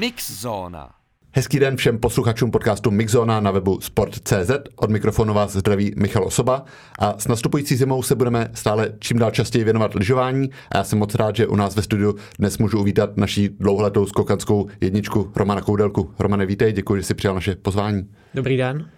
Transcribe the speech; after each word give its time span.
Mixzóna. 0.00 0.90
Hezký 1.32 1.58
den 1.58 1.76
všem 1.76 1.98
posluchačům 1.98 2.50
podcastu 2.50 2.90
Mixzona 2.90 3.40
na 3.40 3.50
webu 3.50 3.80
Sport.cz. 3.80 4.50
Od 4.76 4.90
mikrofonu 4.90 5.34
vás 5.34 5.52
zdraví 5.52 5.94
Michal 5.96 6.24
Osoba 6.24 6.64
a 6.98 7.18
s 7.18 7.28
nastupující 7.28 7.76
zimou 7.76 8.02
se 8.02 8.14
budeme 8.14 8.50
stále 8.54 8.92
čím 8.98 9.18
dál 9.18 9.30
častěji 9.30 9.64
věnovat 9.64 9.94
lyžování 9.94 10.50
a 10.72 10.76
já 10.76 10.84
jsem 10.84 10.98
moc 10.98 11.14
rád, 11.14 11.36
že 11.36 11.46
u 11.46 11.56
nás 11.56 11.76
ve 11.76 11.82
studiu 11.82 12.14
dnes 12.38 12.58
můžu 12.58 12.80
uvítat 12.80 13.16
naší 13.16 13.48
dlouholetou 13.48 14.06
skokanskou 14.06 14.68
jedničku 14.80 15.32
Romana 15.36 15.60
Koudelku. 15.60 16.14
Romane, 16.18 16.46
vítej, 16.46 16.72
děkuji, 16.72 16.96
že 16.96 17.02
jsi 17.02 17.14
přijal 17.14 17.34
naše 17.34 17.56
pozvání. 17.56 18.10
Dobrý 18.34 18.56
den. 18.56 18.90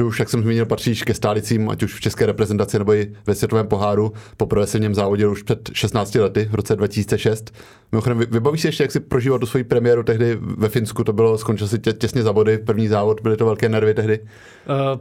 Ty 0.00 0.04
už, 0.04 0.18
jak 0.18 0.28
jsem 0.28 0.42
zmínil, 0.42 0.66
patříš 0.66 1.02
ke 1.02 1.14
stálicím, 1.14 1.70
ať 1.70 1.82
už 1.82 1.94
v 1.94 2.00
české 2.00 2.26
reprezentaci 2.26 2.78
nebo 2.78 2.94
i 2.94 3.12
ve 3.26 3.34
světovém 3.34 3.66
poháru. 3.66 4.12
Poprvé 4.36 4.66
se 4.66 4.78
v 4.78 4.80
něm 4.80 4.94
závodil 4.94 5.32
už 5.32 5.42
před 5.42 5.70
16 5.72 6.14
lety, 6.14 6.48
v 6.50 6.54
roce 6.54 6.76
2006. 6.76 7.52
Mimochodem, 7.92 8.18
vybavíš 8.18 8.60
si 8.60 8.68
ještě, 8.68 8.84
jak 8.84 8.92
si 8.92 9.00
prožíval 9.00 9.38
tu 9.38 9.46
svoji 9.46 9.64
premiéru 9.64 10.02
tehdy 10.02 10.38
ve 10.40 10.68
Finsku, 10.68 11.04
to 11.04 11.12
bylo, 11.12 11.38
skončil 11.38 11.68
si 11.68 11.78
tě, 11.78 11.92
těsně 11.92 12.22
za 12.22 12.32
body, 12.32 12.58
první 12.58 12.88
závod, 12.88 13.20
byly 13.20 13.36
to 13.36 13.44
velké 13.44 13.68
nervy 13.68 13.94
tehdy? 13.94 14.20
Uh, 14.20 14.26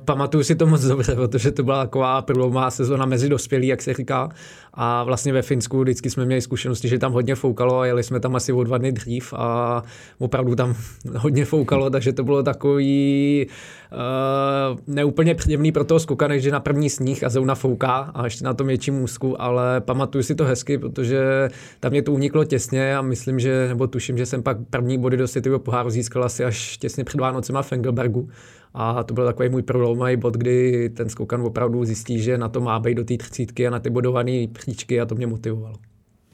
pamatuju 0.05 0.43
si 0.43 0.55
to 0.55 0.67
moc 0.67 0.81
dobře, 0.81 1.15
protože 1.15 1.51
to 1.51 1.63
byla 1.63 1.83
taková 1.83 2.21
průlomová 2.21 2.71
sezona 2.71 3.05
mezi 3.05 3.29
dospělí, 3.29 3.67
jak 3.67 3.81
se 3.81 3.93
říká. 3.93 4.29
A 4.73 5.03
vlastně 5.03 5.33
ve 5.33 5.41
Finsku 5.41 5.81
vždycky 5.81 6.09
jsme 6.09 6.25
měli 6.25 6.41
zkušenosti, 6.41 6.87
že 6.87 6.99
tam 6.99 7.13
hodně 7.13 7.35
foukalo 7.35 7.79
a 7.79 7.85
jeli 7.85 8.03
jsme 8.03 8.19
tam 8.19 8.35
asi 8.35 8.53
o 8.53 8.63
dva 8.63 8.77
dny 8.77 8.91
dřív 8.91 9.33
a 9.37 9.83
opravdu 10.19 10.55
tam 10.55 10.75
hodně 11.15 11.45
foukalo, 11.45 11.89
takže 11.89 12.13
to 12.13 12.23
bylo 12.23 12.43
takový 12.43 13.47
uh, 13.91 14.79
neúplně 14.87 15.35
příjemný 15.35 15.71
pro 15.71 15.83
toho 15.83 15.99
skoka, 15.99 16.37
že 16.37 16.51
na 16.51 16.59
první 16.59 16.89
sníh 16.89 17.23
a 17.23 17.29
zóna 17.29 17.55
fouká 17.55 17.91
a 17.91 18.23
ještě 18.23 18.45
na 18.45 18.53
tom 18.53 18.67
větším 18.67 19.01
úzku, 19.01 19.41
ale 19.41 19.81
pamatuju 19.81 20.23
si 20.23 20.35
to 20.35 20.45
hezky, 20.45 20.77
protože 20.77 21.49
tam 21.79 21.91
mě 21.91 22.01
to 22.01 22.11
uniklo 22.11 22.45
těsně 22.45 22.97
a 22.97 23.01
myslím, 23.01 23.39
že, 23.39 23.67
nebo 23.67 23.87
tuším, 23.87 24.17
že 24.17 24.25
jsem 24.25 24.43
pak 24.43 24.57
první 24.69 24.97
body 24.97 25.17
do 25.17 25.27
světového 25.27 25.59
poháru 25.59 25.89
získal 25.89 26.23
asi 26.23 26.45
až 26.45 26.77
těsně 26.77 27.03
před 27.03 27.19
Vánocema 27.19 27.61
v 27.61 27.71
Engelbergu. 27.71 28.29
A 28.73 29.03
to 29.03 29.13
byl 29.13 29.25
takový 29.25 29.49
můj 29.49 29.61
prolomový 29.61 30.17
bod, 30.17 30.33
kdy 30.33 30.89
ten 30.89 31.09
skokan 31.09 31.41
opravdu 31.41 31.85
zjistí, 31.85 32.21
že 32.21 32.37
na 32.37 32.49
to 32.49 32.61
má 32.61 32.79
být 32.79 32.95
do 32.95 33.03
té 33.03 33.17
třicítky 33.17 33.67
a 33.67 33.69
na 33.69 33.79
ty 33.79 33.89
bodované 33.89 34.47
příčky 34.53 35.01
a 35.01 35.05
to 35.05 35.15
mě 35.15 35.27
motivovalo 35.27 35.88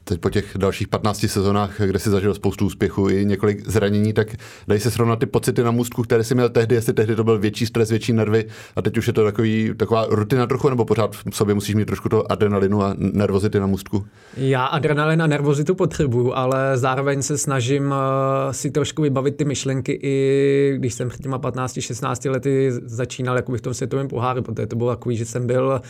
teď 0.08 0.20
po 0.20 0.30
těch 0.30 0.56
dalších 0.56 0.88
15 0.88 1.26
sezónách, 1.28 1.80
kde 1.86 1.98
si 1.98 2.10
zažil 2.10 2.34
spoustu 2.34 2.66
úspěchů 2.66 3.08
i 3.08 3.24
několik 3.24 3.68
zranění, 3.68 4.12
tak 4.12 4.28
dej 4.68 4.80
se 4.80 4.90
srovnat 4.90 5.18
ty 5.18 5.26
pocity 5.26 5.62
na 5.62 5.70
můstku, 5.70 6.02
které 6.02 6.24
jsi 6.24 6.34
měl 6.34 6.48
tehdy, 6.48 6.74
jestli 6.74 6.92
tehdy 6.92 7.16
to 7.16 7.24
byl 7.24 7.38
větší 7.38 7.66
stres, 7.66 7.90
větší 7.90 8.12
nervy 8.12 8.44
a 8.76 8.82
teď 8.82 8.98
už 8.98 9.06
je 9.06 9.12
to 9.12 9.24
takový, 9.24 9.72
taková 9.76 10.06
rutina 10.08 10.46
trochu, 10.46 10.68
nebo 10.68 10.84
pořád 10.84 11.16
v 11.30 11.36
sobě 11.36 11.54
musíš 11.54 11.74
mít 11.74 11.84
trošku 11.84 12.08
to 12.08 12.32
adrenalinu 12.32 12.82
a 12.82 12.94
nervozity 12.98 13.60
na 13.60 13.66
můstku? 13.66 14.06
Já 14.36 14.64
adrenalin 14.64 15.22
a 15.22 15.26
nervozitu 15.26 15.74
potřebuju, 15.74 16.32
ale 16.32 16.78
zároveň 16.78 17.22
se 17.22 17.38
snažím 17.38 17.94
eh, 17.94 18.52
si 18.54 18.70
trošku 18.70 19.02
vybavit 19.02 19.36
ty 19.36 19.44
myšlenky 19.44 19.98
i 20.02 20.74
když 20.76 20.94
jsem 20.94 21.08
před 21.08 21.22
těma 21.22 21.38
15-16 21.38 22.30
lety 22.30 22.70
začínal 22.84 23.36
jako 23.36 23.52
v 23.52 23.60
tom 23.60 23.74
světovém 23.74 24.08
poháru, 24.08 24.42
protože 24.42 24.66
to 24.66 24.76
bylo 24.76 24.90
takový, 24.90 25.16
že 25.16 25.24
jsem 25.24 25.46
byl 25.46 25.80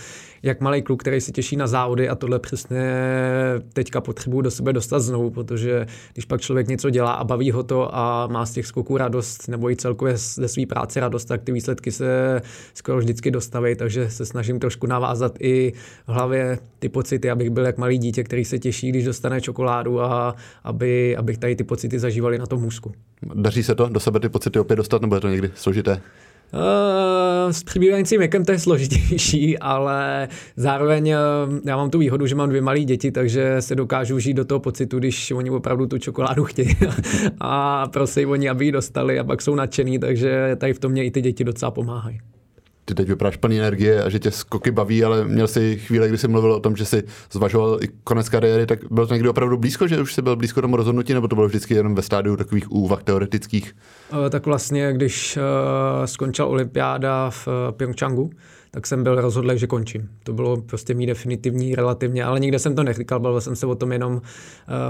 jak 0.42 0.60
malý 0.60 0.82
kluk, 0.82 1.00
který 1.00 1.20
se 1.20 1.32
těší 1.32 1.56
na 1.56 1.66
závody 1.66 2.08
a 2.08 2.14
tohle 2.14 2.38
přesně 2.38 2.80
teďka 3.72 4.00
potřebuju 4.00 4.40
do 4.40 4.50
sebe 4.50 4.72
dostat 4.72 4.98
znovu, 4.98 5.30
protože 5.30 5.86
když 6.12 6.24
pak 6.24 6.40
člověk 6.40 6.68
něco 6.68 6.90
dělá 6.90 7.12
a 7.12 7.24
baví 7.24 7.50
ho 7.50 7.62
to 7.62 7.96
a 7.96 8.26
má 8.26 8.46
z 8.46 8.52
těch 8.52 8.66
skoků 8.66 8.96
radost 8.96 9.48
nebo 9.48 9.70
i 9.70 9.76
celkově 9.76 10.16
ze 10.16 10.48
své 10.48 10.66
práce 10.66 11.00
radost, 11.00 11.24
tak 11.24 11.42
ty 11.42 11.52
výsledky 11.52 11.92
se 11.92 12.42
skoro 12.74 12.98
vždycky 12.98 13.30
dostaví, 13.30 13.76
takže 13.76 14.10
se 14.10 14.26
snažím 14.26 14.58
trošku 14.58 14.86
navázat 14.86 15.32
i 15.40 15.72
v 16.06 16.12
hlavě 16.12 16.58
ty 16.78 16.88
pocity, 16.88 17.30
abych 17.30 17.50
byl 17.50 17.66
jak 17.66 17.78
malý 17.78 17.98
dítě, 17.98 18.24
který 18.24 18.44
se 18.44 18.58
těší, 18.58 18.88
když 18.88 19.04
dostane 19.04 19.40
čokoládu 19.40 20.00
a 20.00 20.34
aby, 20.64 21.16
abych 21.16 21.38
tady 21.38 21.56
ty 21.56 21.64
pocity 21.64 21.98
zažívali 21.98 22.38
na 22.38 22.46
tom 22.46 22.62
můzku. 22.62 22.92
Daří 23.34 23.62
se 23.62 23.74
to 23.74 23.88
do 23.88 24.00
sebe 24.00 24.20
ty 24.20 24.28
pocity 24.28 24.58
opět 24.58 24.76
dostat, 24.76 25.02
nebo 25.02 25.14
je 25.14 25.20
to 25.20 25.28
někdy 25.28 25.50
složité? 25.54 26.00
Uh, 26.52 27.52
s 27.52 27.62
přibývajícím 27.62 28.18
věkem 28.18 28.44
to 28.44 28.52
je 28.52 28.58
složitější, 28.58 29.58
ale 29.58 30.28
zároveň 30.56 31.08
uh, 31.08 31.58
já 31.64 31.76
mám 31.76 31.90
tu 31.90 31.98
výhodu, 31.98 32.26
že 32.26 32.34
mám 32.34 32.48
dvě 32.48 32.62
malé 32.62 32.80
děti, 32.80 33.10
takže 33.10 33.56
se 33.60 33.74
dokážu 33.74 34.18
žít 34.18 34.34
do 34.34 34.44
toho 34.44 34.60
pocitu, 34.60 34.98
když 34.98 35.30
oni 35.30 35.50
opravdu 35.50 35.86
tu 35.86 35.98
čokoládu 35.98 36.44
chtějí. 36.44 36.76
A 37.40 37.86
prosím 37.88 38.30
oni, 38.30 38.48
aby 38.48 38.64
ji 38.64 38.72
dostali 38.72 39.18
a 39.18 39.24
pak 39.24 39.42
jsou 39.42 39.54
nadšený, 39.54 39.98
takže 39.98 40.56
tady 40.56 40.72
v 40.72 40.78
tom 40.78 40.92
mě 40.92 41.04
i 41.04 41.10
ty 41.10 41.20
děti 41.20 41.44
docela 41.44 41.70
pomáhají 41.70 42.20
ty 42.88 42.94
teď 42.94 43.08
vypadáš 43.08 43.36
plný 43.36 43.58
energie 43.58 44.02
a 44.02 44.08
že 44.08 44.18
tě 44.18 44.30
skoky 44.30 44.70
baví, 44.70 45.04
ale 45.04 45.24
měl 45.24 45.48
jsi 45.48 45.78
chvíle, 45.78 46.08
kdy 46.08 46.18
jsi 46.18 46.28
mluvil 46.28 46.52
o 46.52 46.60
tom, 46.60 46.76
že 46.76 46.84
jsi 46.84 47.02
zvažoval 47.32 47.78
i 47.82 47.88
konec 48.04 48.28
kariéry, 48.28 48.66
tak 48.66 48.78
bylo 48.90 49.06
to 49.06 49.14
někdy 49.14 49.28
opravdu 49.28 49.56
blízko, 49.56 49.88
že 49.88 50.00
už 50.00 50.14
jsi 50.14 50.22
byl 50.22 50.36
blízko 50.36 50.60
tomu 50.60 50.76
rozhodnutí, 50.76 51.14
nebo 51.14 51.28
to 51.28 51.34
bylo 51.34 51.46
vždycky 51.46 51.74
jenom 51.74 51.94
ve 51.94 52.02
stádiu 52.02 52.36
takových 52.36 52.72
úvah 52.72 53.02
teoretických? 53.02 53.76
Eh, 54.26 54.30
tak 54.30 54.46
vlastně, 54.46 54.92
když 54.92 55.36
eh, 55.36 56.06
skončila 56.06 56.48
olympiáda 56.48 57.30
v 57.30 57.48
eh, 57.48 57.72
Pyeongchangu, 57.72 58.30
tak 58.70 58.86
jsem 58.86 59.02
byl 59.02 59.20
rozhodl, 59.20 59.56
že 59.56 59.66
končím. 59.66 60.08
To 60.24 60.32
bylo 60.32 60.56
prostě 60.56 60.94
mý 60.94 61.06
definitivní 61.06 61.74
relativně, 61.74 62.24
ale 62.24 62.40
nikde 62.40 62.58
jsem 62.58 62.74
to 62.74 62.82
neříkal, 62.82 63.20
bavil 63.20 63.40
jsem 63.40 63.56
se 63.56 63.66
o 63.66 63.74
tom 63.74 63.92
jenom 63.92 64.22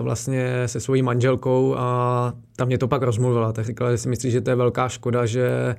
vlastně 0.01 0.63
se 0.67 0.81
svojí 0.81 1.03
manželkou 1.03 1.75
a 1.78 2.33
tam 2.57 2.69
mě 2.69 2.78
to 2.78 2.89
pak 2.89 3.03
rozmluvila. 3.03 3.53
Tak 3.53 3.65
říkala, 3.65 3.91
že 3.91 3.99
si 3.99 4.09
myslí, 4.09 4.31
že 4.31 4.41
to 4.41 4.51
je 4.51 4.57
velká 4.57 4.89
škoda, 4.89 5.27
že 5.27 5.77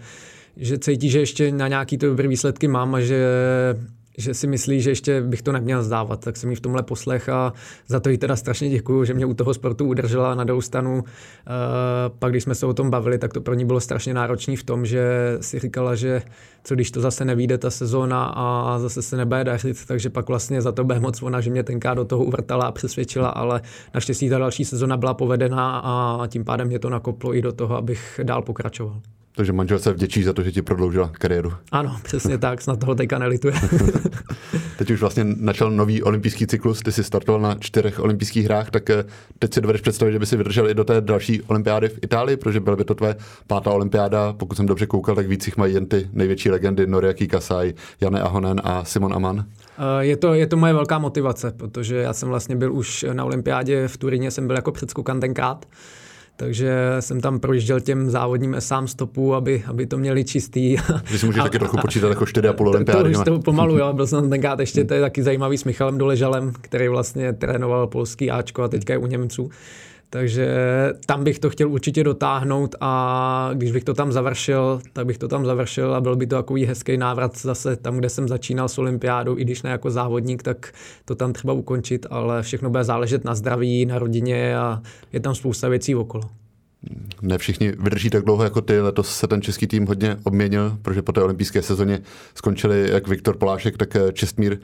že 0.57 0.79
cítí, 0.79 1.09
že 1.09 1.19
ještě 1.19 1.51
na 1.51 1.67
nějaký 1.67 1.97
to 1.97 2.05
dobrý 2.07 2.27
výsledky 2.27 2.67
mám 2.67 2.95
a 2.95 3.01
že 3.01 3.25
že 4.17 4.33
si 4.33 4.47
myslí, 4.47 4.81
že 4.81 4.91
ještě 4.91 5.21
bych 5.21 5.41
to 5.41 5.51
neměl 5.51 5.83
zdávat, 5.83 6.19
tak 6.19 6.37
jsem 6.37 6.49
jí 6.49 6.55
v 6.55 6.59
tomhle 6.59 6.83
poslech 6.83 7.29
a 7.29 7.53
za 7.87 7.99
to 7.99 8.09
jí 8.09 8.17
teda 8.17 8.35
strašně 8.35 8.69
děkuju, 8.69 9.05
že 9.05 9.13
mě 9.13 9.25
u 9.25 9.33
toho 9.33 9.53
sportu 9.53 9.85
udržela 9.85 10.35
na 10.35 10.43
doustanu. 10.43 10.93
Uh, 10.99 11.03
pak 12.19 12.31
když 12.31 12.43
jsme 12.43 12.55
se 12.55 12.65
o 12.65 12.73
tom 12.73 12.89
bavili, 12.89 13.17
tak 13.17 13.33
to 13.33 13.41
pro 13.41 13.53
ní 13.53 13.65
bylo 13.65 13.79
strašně 13.79 14.13
náročné 14.13 14.55
v 14.55 14.63
tom, 14.63 14.85
že 14.85 15.37
si 15.41 15.59
říkala, 15.59 15.95
že 15.95 16.21
co 16.63 16.75
když 16.75 16.91
to 16.91 17.01
zase 17.01 17.25
nevíde 17.25 17.57
ta 17.57 17.69
sezóna 17.69 18.25
a 18.25 18.79
zase 18.79 19.01
se 19.01 19.17
nebude 19.17 19.43
dařit, 19.43 19.85
takže 19.87 20.09
pak 20.09 20.27
vlastně 20.27 20.61
za 20.61 20.71
to 20.71 20.83
bude 20.83 20.99
moc 20.99 21.23
ona, 21.23 21.41
že 21.41 21.49
mě 21.49 21.63
tenká 21.63 21.93
do 21.93 22.05
toho 22.05 22.23
uvrtala 22.23 22.65
a 22.65 22.71
přesvědčila, 22.71 23.29
ale 23.29 23.61
naštěstí 23.93 24.29
ta 24.29 24.37
další 24.37 24.65
sezona 24.65 24.97
byla 24.97 25.13
povedená 25.13 25.81
a 25.83 26.27
tím 26.27 26.45
pádem 26.45 26.67
mě 26.67 26.79
to 26.79 26.89
nakoplo 26.89 27.35
i 27.35 27.41
do 27.41 27.51
toho, 27.51 27.77
abych 27.77 28.19
dál 28.23 28.41
pokračoval. 28.41 29.01
Takže 29.37 29.53
manželce 29.53 29.93
vděčí 29.93 30.23
za 30.23 30.33
to, 30.33 30.43
že 30.43 30.51
ti 30.51 30.61
prodloužila 30.61 31.09
kariéru. 31.13 31.53
Ano, 31.71 31.97
přesně 32.03 32.37
tak, 32.47 32.61
snad 32.61 32.79
toho 32.79 32.95
teďka 32.95 33.19
nelituje. 33.19 33.53
teď 34.77 34.91
už 34.91 35.01
vlastně 35.01 35.23
načal 35.23 35.71
nový 35.71 36.03
olympijský 36.03 36.47
cyklus, 36.47 36.81
ty 36.81 36.91
jsi 36.91 37.03
startoval 37.03 37.41
na 37.41 37.55
čtyřech 37.55 37.99
olympijských 37.99 38.45
hrách, 38.45 38.71
tak 38.71 38.89
eh, 38.89 39.03
teď 39.39 39.53
si 39.53 39.61
dovedeš 39.61 39.81
představit, 39.81 40.11
že 40.11 40.19
by 40.19 40.25
si 40.25 40.37
vydržel 40.37 40.69
i 40.69 40.73
do 40.73 40.83
té 40.83 41.01
další 41.01 41.41
olympiády 41.41 41.89
v 41.89 41.99
Itálii, 42.01 42.37
protože 42.37 42.59
byla 42.59 42.75
by 42.75 42.83
to 42.83 42.95
tvé 42.95 43.15
pátá 43.47 43.71
olympiáda, 43.71 44.33
pokud 44.33 44.55
jsem 44.55 44.65
dobře 44.65 44.85
koukal, 44.85 45.15
tak 45.15 45.27
víc 45.27 45.47
jich 45.47 45.57
mají 45.57 45.73
jen 45.73 45.85
ty 45.85 46.09
největší 46.13 46.49
legendy, 46.49 46.87
Noriaki 46.87 47.27
Kasai, 47.27 47.73
Jane 48.01 48.21
Ahonen 48.21 48.61
a 48.63 48.83
Simon 48.83 49.13
Aman. 49.13 49.45
Eh, 49.77 50.05
je 50.05 50.17
to, 50.17 50.33
je 50.33 50.47
to 50.47 50.57
moje 50.57 50.73
velká 50.73 50.99
motivace, 50.99 51.51
protože 51.57 51.95
já 51.95 52.13
jsem 52.13 52.29
vlastně 52.29 52.55
byl 52.55 52.73
už 52.73 53.05
na 53.13 53.25
olympiádě 53.25 53.87
v 53.87 53.97
Turíně, 53.97 54.31
jsem 54.31 54.47
byl 54.47 54.55
jako 54.55 54.71
předskokan 54.71 55.19
tenkrát. 55.19 55.65
Takže 56.39 56.95
jsem 56.99 57.21
tam 57.21 57.39
projížděl 57.39 57.79
těm 57.79 58.09
závodním 58.09 58.55
sám 58.59 58.87
stopu, 58.87 59.35
aby, 59.35 59.63
aby 59.67 59.85
to 59.85 59.97
měli 59.97 60.23
čistý. 60.23 60.77
Vy 61.11 61.19
si 61.19 61.25
můžete 61.25 61.43
taky 61.43 61.59
trochu 61.59 61.77
počítat 61.77 62.09
jako 62.09 62.25
4,5 62.25 62.67
olympiády. 62.67 63.13
To, 63.17 63.23
to, 63.23 63.31
to 63.31 63.39
pomalu, 63.39 63.77
jo. 63.77 63.93
Byl 63.93 64.07
jsem 64.07 64.29
tenkrát 64.29 64.59
ještě, 64.59 64.83
to 64.83 64.93
je 64.93 65.01
taky 65.01 65.23
zajímavý 65.23 65.57
s 65.57 65.63
Michalem 65.63 65.97
Doležalem, 65.97 66.53
který 66.61 66.87
vlastně 66.87 67.33
trénoval 67.33 67.87
polský 67.87 68.31
Ačko 68.31 68.63
a 68.63 68.67
teďka 68.67 68.93
je 68.93 68.97
u 68.97 69.07
Němců. 69.07 69.49
Takže 70.09 70.47
tam 71.05 71.23
bych 71.23 71.39
to 71.39 71.49
chtěl 71.49 71.71
určitě 71.71 72.03
dotáhnout 72.03 72.75
a 72.81 73.49
když 73.53 73.71
bych 73.71 73.83
to 73.83 73.93
tam 73.93 74.11
završil, 74.11 74.81
tak 74.93 75.05
bych 75.05 75.17
to 75.17 75.27
tam 75.27 75.45
završil 75.45 75.95
a 75.95 76.01
byl 76.01 76.15
by 76.15 76.27
to 76.27 76.35
takový 76.35 76.65
hezký 76.65 76.97
návrat 76.97 77.37
zase 77.37 77.75
tam, 77.75 77.97
kde 77.97 78.09
jsem 78.09 78.27
začínal 78.27 78.69
s 78.69 78.77
olympiádou, 78.77 79.37
i 79.37 79.41
když 79.41 79.61
ne 79.61 79.69
jako 79.69 79.91
závodník, 79.91 80.43
tak 80.43 80.73
to 81.05 81.15
tam 81.15 81.33
třeba 81.33 81.53
ukončit, 81.53 82.05
ale 82.09 82.43
všechno 82.43 82.69
bude 82.69 82.83
záležet 82.83 83.25
na 83.25 83.35
zdraví, 83.35 83.85
na 83.85 83.99
rodině 83.99 84.57
a 84.57 84.81
je 85.13 85.19
tam 85.19 85.35
spousta 85.35 85.69
věcí 85.69 85.95
okolo. 85.95 86.23
Ne 87.21 87.37
všichni 87.37 87.73
vydrží 87.79 88.09
tak 88.09 88.25
dlouho 88.25 88.43
jako 88.43 88.61
ty. 88.61 88.79
Letos 88.81 89.17
se 89.17 89.27
ten 89.27 89.41
český 89.41 89.67
tým 89.67 89.87
hodně 89.87 90.17
obměnil, 90.23 90.77
protože 90.81 91.01
po 91.01 91.11
té 91.11 91.23
olympijské 91.23 91.61
sezóně 91.61 92.01
skončili 92.35 92.89
jak 92.91 93.07
Viktor 93.07 93.37
Polášek, 93.37 93.77
tak 93.77 93.95
eh, 93.95 94.13
Čestmír 94.13 94.57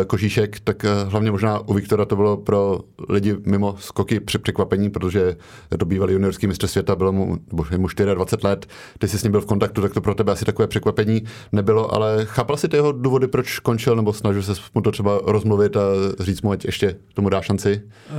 Eh, 0.00 0.04
kožíšek, 0.04 0.60
tak 0.60 0.84
eh, 0.84 0.88
hlavně 1.04 1.30
možná 1.30 1.68
u 1.68 1.74
Viktora 1.74 2.04
to 2.04 2.16
bylo 2.16 2.36
pro 2.36 2.80
lidi 3.08 3.36
mimo 3.46 3.76
skoky 3.78 4.20
při 4.20 4.38
překvapení, 4.38 4.90
protože 4.90 5.36
to 5.78 5.84
bývalý 5.84 6.12
juniorský 6.12 6.46
mistr 6.46 6.66
světa, 6.66 6.96
bylo 6.96 7.12
mu, 7.12 7.38
nebo 7.50 7.64
mu 7.78 7.88
24 8.14 8.46
let, 8.46 8.66
ty 8.98 9.08
jsi 9.08 9.18
s 9.18 9.22
ním 9.22 9.32
byl 9.32 9.40
v 9.40 9.46
kontaktu, 9.46 9.82
tak 9.82 9.94
to 9.94 10.00
pro 10.00 10.14
tebe 10.14 10.32
asi 10.32 10.44
takové 10.44 10.68
překvapení 10.68 11.22
nebylo, 11.52 11.94
ale 11.94 12.24
chápal 12.24 12.56
si 12.56 12.68
ty 12.68 12.76
jeho 12.76 12.92
důvody, 12.92 13.26
proč 13.26 13.58
končil, 13.58 13.96
nebo 13.96 14.12
snažil 14.12 14.42
se 14.42 14.52
mu 14.74 14.80
to 14.80 14.90
třeba 14.90 15.20
rozmluvit 15.24 15.76
a 15.76 15.80
říct 16.20 16.42
mu, 16.42 16.50
ať 16.50 16.64
ještě 16.64 16.96
tomu 17.14 17.28
dá 17.28 17.42
šanci? 17.42 17.82
Uh, 18.10 18.16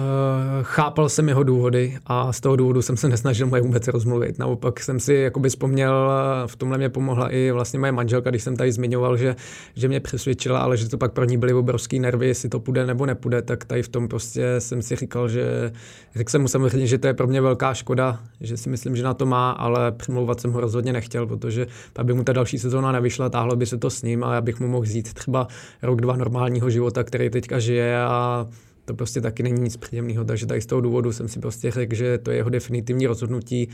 chápal 0.61 1.09
jsem 1.09 1.27
jeho 1.27 1.43
důvody 1.43 1.97
a 2.05 2.33
z 2.33 2.39
toho 2.39 2.55
důvodu 2.55 2.81
jsem 2.81 2.97
se 2.97 3.09
nesnažil 3.09 3.32
mu 3.41 3.51
vůbec 3.61 3.87
rozmluvit. 3.87 4.39
Naopak 4.39 4.79
jsem 4.79 4.99
si 4.99 5.13
jakoby 5.13 5.49
vzpomněl, 5.49 6.11
v 6.45 6.55
tomhle 6.55 6.77
mě 6.77 6.89
pomohla 6.89 7.29
i 7.29 7.51
vlastně 7.51 7.79
moje 7.79 7.91
manželka, 7.91 8.29
když 8.29 8.43
jsem 8.43 8.55
tady 8.55 8.71
zmiňoval, 8.71 9.17
že, 9.17 9.35
že 9.75 9.87
mě 9.87 9.99
přesvědčila, 9.99 10.59
ale 10.59 10.77
že 10.77 10.89
to 10.89 10.97
pak 10.97 11.13
pro 11.13 11.25
ní 11.25 11.37
byly 11.37 11.53
obrovský 11.53 11.99
nervy, 11.99 12.27
jestli 12.27 12.49
to 12.49 12.59
půjde 12.59 12.85
nebo 12.85 13.05
nepůjde, 13.05 13.41
tak 13.41 13.65
tady 13.65 13.83
v 13.83 13.87
tom 13.87 14.07
prostě 14.07 14.55
jsem 14.59 14.81
si 14.81 14.95
říkal, 14.95 15.29
že 15.29 15.71
řekl 16.15 16.31
jsem 16.31 16.41
mu 16.41 16.47
samozřejmě, 16.47 16.87
že 16.87 16.97
to 16.97 17.07
je 17.07 17.13
pro 17.13 17.27
mě 17.27 17.41
velká 17.41 17.73
škoda, 17.73 18.19
že 18.41 18.57
si 18.57 18.69
myslím, 18.69 18.95
že 18.95 19.03
na 19.03 19.13
to 19.13 19.25
má, 19.25 19.51
ale 19.51 19.91
přimlouvat 19.91 20.39
jsem 20.39 20.51
ho 20.51 20.61
rozhodně 20.61 20.93
nechtěl, 20.93 21.27
protože 21.27 21.67
aby 21.95 22.13
mu 22.13 22.23
ta 22.23 22.33
další 22.33 22.59
sezóna 22.59 22.91
nevyšla, 22.91 23.29
táhlo 23.29 23.55
by 23.55 23.65
se 23.65 23.77
to 23.77 23.89
s 23.89 24.01
ním 24.01 24.23
a 24.23 24.33
já 24.33 24.41
bych 24.41 24.59
mu 24.59 24.67
mohl 24.67 24.83
vzít 24.83 25.13
třeba 25.13 25.47
rok, 25.81 26.01
dva 26.01 26.15
normálního 26.15 26.69
života, 26.69 27.03
který 27.03 27.29
teďka 27.29 27.59
žije 27.59 28.01
a 28.01 28.47
to 28.85 28.93
prostě 28.93 29.21
taky 29.21 29.43
není 29.43 29.61
nic 29.61 29.77
příjemného, 29.77 30.25
takže 30.25 30.45
tady 30.45 30.61
z 30.61 30.65
toho 30.65 30.81
důvodu 30.81 31.11
jsem 31.11 31.27
si 31.27 31.39
prostě 31.39 31.71
řekl, 31.71 31.95
že 31.95 32.17
to 32.17 32.31
je 32.31 32.37
jeho 32.37 32.49
definitivní 32.49 33.07
rozhodnutí. 33.07 33.69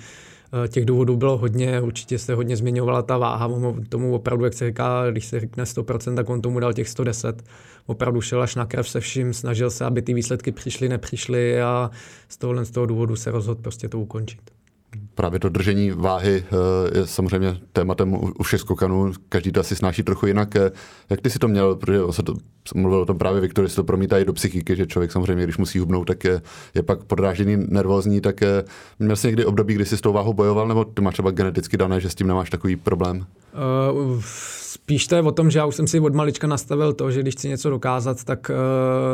Eh, 0.66 0.68
těch 0.68 0.86
důvodů 0.86 1.16
bylo 1.16 1.38
hodně, 1.38 1.82
určitě 1.82 2.20
se 2.20 2.34
hodně 2.34 2.58
zmiňovala 2.58 3.02
ta 3.02 3.18
váha, 3.18 3.50
tomu 3.90 4.16
opravdu, 4.16 4.46
jak 4.46 4.54
se 4.54 4.68
říká, 4.68 5.12
když 5.12 5.26
se 5.26 5.40
řekne 5.40 5.64
100%, 5.64 6.16
tak 6.16 6.30
on 6.30 6.42
tomu 6.42 6.60
dal 6.60 6.74
těch 6.74 6.90
110. 6.90 7.44
Opravdu 7.86 8.22
šel 8.22 8.42
až 8.42 8.56
na 8.56 8.66
krev 8.66 8.90
se 8.90 9.00
vším, 9.00 9.34
snažil 9.34 9.70
se, 9.70 9.86
aby 9.86 10.02
ty 10.02 10.14
výsledky 10.14 10.52
přišly, 10.52 10.90
nepřišly 10.90 11.62
a 11.62 11.92
z 12.30 12.38
tohohle 12.38 12.66
z 12.66 12.72
toho 12.72 12.86
důvodu 12.86 13.16
se 13.16 13.32
rozhodl 13.32 13.62
prostě 13.62 13.90
to 13.90 14.00
ukončit 14.00 14.40
právě 15.20 15.40
to 15.40 15.50
držení 15.50 15.92
váhy 15.92 16.44
eh, 16.46 17.00
je 17.00 17.08
samozřejmě 17.08 17.58
tématem 17.74 18.14
u 18.14 18.44
všech 18.44 18.60
skokanů. 18.60 19.12
Každý 19.30 19.52
to 19.52 19.60
asi 19.60 19.76
snáší 19.76 20.04
trochu 20.04 20.28
jinak. 20.28 20.56
Eh, 20.56 20.72
jak 21.10 21.22
ty 21.22 21.30
si 21.30 21.40
to 21.40 21.48
měl? 21.48 21.76
Protože 21.76 22.00
se 22.12 22.24
to, 22.24 22.34
mluvil 22.76 23.02
o 23.02 23.06
tom 23.06 23.18
právě 23.18 23.42
Viktor, 23.42 23.70
se 23.70 23.76
to 23.76 23.84
promítá 23.84 24.18
i 24.18 24.26
do 24.26 24.34
psychiky, 24.34 24.76
že 24.76 24.88
člověk 24.88 25.12
samozřejmě, 25.12 25.44
když 25.44 25.58
musí 25.58 25.80
hubnout, 25.80 26.08
tak 26.08 26.24
je, 26.24 26.42
je 26.76 26.84
pak 26.84 27.04
podrážený, 27.04 27.58
nervózní. 27.68 28.22
Tak 28.22 28.42
eh, 28.42 28.64
měl 29.00 29.16
jsi 29.16 29.28
někdy 29.28 29.46
období, 29.46 29.74
kdy 29.74 29.86
jsi 29.86 29.98
s 29.98 30.02
tou 30.02 30.14
váhou 30.14 30.34
bojoval, 30.34 30.68
nebo 30.68 30.86
ty 30.86 31.02
máš 31.02 31.14
třeba 31.14 31.32
geneticky 31.32 31.78
dané, 31.78 32.00
že 32.00 32.10
s 32.10 32.16
tím 32.16 32.28
nemáš 32.28 32.50
takový 32.50 32.76
problém? 32.76 33.18
Uh, 33.18 34.22
spíš 34.74 35.08
to 35.08 35.16
je 35.16 35.22
o 35.22 35.32
tom, 35.32 35.52
že 35.52 35.60
já 35.60 35.66
už 35.66 35.76
jsem 35.76 35.88
si 35.88 36.00
od 36.00 36.16
malička 36.16 36.48
nastavil 36.48 36.94
to, 36.94 37.12
že 37.12 37.22
když 37.22 37.34
chci 37.34 37.50
něco 37.50 37.70
dokázat, 37.70 38.24
tak 38.24 38.52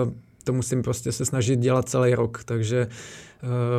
uh, 0.06 0.12
to 0.44 0.54
musím 0.54 0.84
prostě 0.84 1.12
se 1.12 1.26
snažit 1.26 1.60
dělat 1.60 1.90
celý 1.90 2.16
rok. 2.16 2.44
Takže 2.46 2.88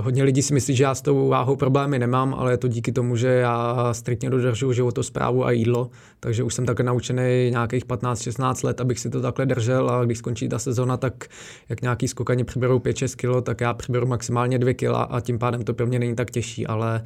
hodně 0.01 0.23
lidí 0.23 0.43
si 0.43 0.55
myslí, 0.55 0.77
že 0.77 0.85
já 0.85 0.95
s 0.95 1.03
tou 1.03 1.29
váhou 1.29 1.57
problémy 1.57 1.99
nemám, 1.99 2.35
ale 2.35 2.53
je 2.53 2.57
to 2.57 2.69
díky 2.69 2.93
tomu, 2.93 3.17
že 3.17 3.29
já 3.29 3.89
striktně 3.93 4.31
dodržuji 4.31 4.73
životosprávu 4.73 5.45
a 5.45 5.51
jídlo, 5.51 5.91
takže 6.21 6.43
už 6.43 6.55
jsem 6.55 6.67
takhle 6.67 6.87
naučený 6.87 7.51
nějakých 7.51 7.87
15-16 7.87 8.67
let, 8.67 8.81
abych 8.81 8.99
si 8.99 9.11
to 9.11 9.21
takhle 9.21 9.47
držel 9.47 9.91
a 9.91 10.05
když 10.05 10.19
skončí 10.19 10.49
ta 10.49 10.59
sezona, 10.59 10.97
tak 10.97 11.25
jak 11.69 11.83
nějaký 11.83 12.09
skokani 12.09 12.45
přiberou 12.45 12.79
5-6 12.79 13.41
kg, 13.41 13.45
tak 13.45 13.61
já 13.61 13.75
přiberu 13.75 14.07
maximálně 14.07 14.59
2 14.59 14.75
kg 14.75 14.85
a 15.09 15.21
tím 15.21 15.39
pádem 15.39 15.63
to 15.63 15.75
pro 15.75 15.87
mě 15.87 15.99
není 15.99 16.15
tak 16.15 16.31
těžší, 16.31 16.67
ale, 16.67 17.03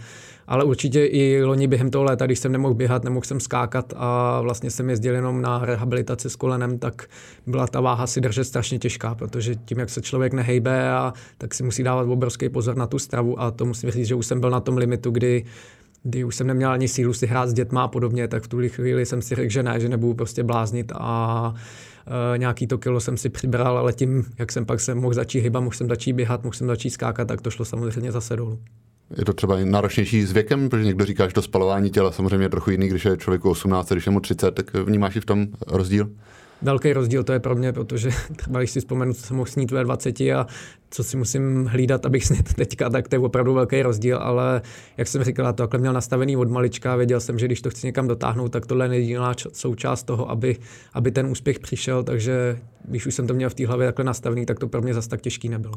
ale 0.47 0.65
určitě 0.65 1.07
i 1.07 1.43
loni 1.45 1.67
během 1.67 1.91
toho 1.91 2.05
léta, 2.05 2.27
když 2.27 2.39
jsem 2.39 2.53
nemohl 2.53 2.75
běhat, 2.75 3.05
nemohl 3.05 3.25
jsem 3.25 3.41
skákat 3.41 3.93
a 3.97 4.41
vlastně 4.41 4.71
jsem 4.71 4.91
jezdil 4.91 5.15
jenom 5.15 5.43
na 5.43 5.65
rehabilitaci 5.65 6.31
s 6.31 6.37
kolenem, 6.37 6.79
tak 6.79 7.07
byla 7.47 7.67
ta 7.67 7.81
váha 7.81 8.07
si 8.07 8.21
držet 8.21 8.45
strašně 8.45 8.79
těžká, 8.79 9.15
protože 9.15 9.55
tím, 9.55 9.79
jak 9.79 9.91
se 9.91 10.01
člověk 10.01 10.33
nehejbe, 10.33 10.91
a, 10.91 11.13
tak 11.39 11.55
si 11.55 11.63
musí 11.63 11.83
dávat 11.83 12.03
obrovský 12.03 12.49
pozor 12.49 12.77
na 12.77 12.87
tu 12.87 12.99
stravu 12.99 13.41
a 13.41 13.51
to 13.51 13.65
musím 13.65 13.91
říct, 13.91 14.07
že 14.07 14.15
už 14.15 14.27
jsem 14.27 14.41
byl 14.41 14.51
na 14.51 14.61
tom 14.61 14.77
limitu, 14.77 15.11
kdy 15.11 15.45
kdy 16.03 16.25
už 16.25 16.37
jsem 16.37 16.47
neměl 16.47 16.71
ani 16.71 16.89
sílu 16.89 17.13
si 17.13 17.27
hrát 17.27 17.49
s 17.49 17.53
dětma 17.53 17.83
a 17.83 17.89
podobně, 17.89 18.29
tak 18.29 18.43
v 18.43 18.49
tu 18.49 18.59
chvíli 18.69 19.07
jsem 19.07 19.23
si 19.23 19.35
řekl, 19.35 19.51
že 19.51 19.63
ne, 19.63 19.81
že 19.81 19.89
nebudu 19.89 20.15
prostě 20.15 20.43
bláznit 20.43 20.93
a 20.95 21.55
e, 22.35 22.39
nějaký 22.39 22.67
to 22.67 22.79
kilo 22.79 23.01
jsem 23.01 23.17
si 23.17 23.29
přibral, 23.29 23.79
ale 23.79 23.93
tím, 23.93 24.25
jak 24.39 24.53
jsem 24.53 24.67
pak 24.67 24.81
se 24.81 24.95
mohl 24.95 25.15
začít 25.15 25.41
hýbat, 25.41 25.63
mohl 25.63 25.77
jsem 25.77 25.89
začít 25.89 26.13
běhat, 26.13 26.45
mohl 26.45 26.55
jsem 26.55 26.67
začít 26.67 26.91
skákat, 26.91 27.29
tak 27.29 27.41
to 27.41 27.51
šlo 27.51 27.65
samozřejmě 27.65 28.13
zase 28.13 28.37
dolů. 28.37 28.59
Je 29.17 29.25
to 29.25 29.33
třeba 29.33 29.57
náročnější 29.65 30.23
s 30.23 30.33
věkem, 30.33 30.69
protože 30.69 30.85
někdo 30.85 31.05
říká, 31.05 31.29
že 31.29 31.35
to 31.35 31.43
spalování 31.43 31.91
těla 31.91 32.13
samozřejmě 32.13 32.45
je 32.45 32.49
trochu 32.49 32.71
jiný, 32.71 32.89
když 32.89 33.05
je 33.05 33.17
člověku 33.17 33.51
18, 33.51 33.93
když 33.93 34.07
je 34.07 34.13
mu 34.13 34.21
30, 34.21 34.51
tak 34.51 34.75
vnímáš 34.75 35.17
i 35.17 35.21
v 35.21 35.25
tom 35.25 35.47
rozdíl? 35.67 36.11
velký 36.63 36.93
rozdíl 36.93 37.25
to 37.25 37.33
je 37.33 37.41
pro 37.41 37.55
mě, 37.55 37.73
protože 37.73 38.11
třeba 38.37 38.59
když 38.59 38.71
si 38.71 38.81
vzpomenu, 38.81 39.15
co 39.15 39.23
jsem 39.23 39.37
mohl 39.37 39.51
snít 39.51 39.71
ve 39.71 39.85
20 39.85 40.21
a 40.21 40.47
co 40.91 41.05
si 41.05 41.17
musím 41.17 41.67
hlídat, 41.67 42.07
abych 42.07 42.25
snit 42.27 42.55
teďka, 42.57 42.91
tak 42.91 43.09
to 43.09 43.15
je 43.15 43.19
opravdu 43.19 43.55
velký 43.55 43.83
rozdíl, 43.83 44.19
ale 44.19 44.63
jak 44.97 45.09
jsem 45.09 45.25
říkal, 45.25 45.53
to 45.53 45.63
takhle 45.63 45.81
měl 45.81 45.93
nastavený 45.93 46.37
od 46.37 46.51
malička, 46.51 46.97
věděl 46.97 47.21
jsem, 47.21 47.39
že 47.39 47.47
když 47.47 47.61
to 47.61 47.71
chci 47.71 47.87
někam 47.87 48.09
dotáhnout, 48.09 48.49
tak 48.49 48.67
tohle 48.67 48.87
je 48.87 49.01
jediná 49.01 49.35
součást 49.53 50.03
toho, 50.03 50.31
aby, 50.31 50.57
aby 50.93 51.11
ten 51.11 51.27
úspěch 51.27 51.59
přišel, 51.59 52.03
takže 52.03 52.59
když 52.85 53.07
už 53.07 53.15
jsem 53.15 53.27
to 53.27 53.35
měl 53.35 53.51
v 53.51 53.55
té 53.55 53.67
hlavě 53.67 53.89
takhle 53.89 54.05
nastavený, 54.05 54.47
tak 54.47 54.59
to 54.59 54.69
pro 54.69 54.83
mě 54.83 54.95
zase 54.95 55.09
tak 55.09 55.21
těžký 55.21 55.49
nebylo. 55.49 55.75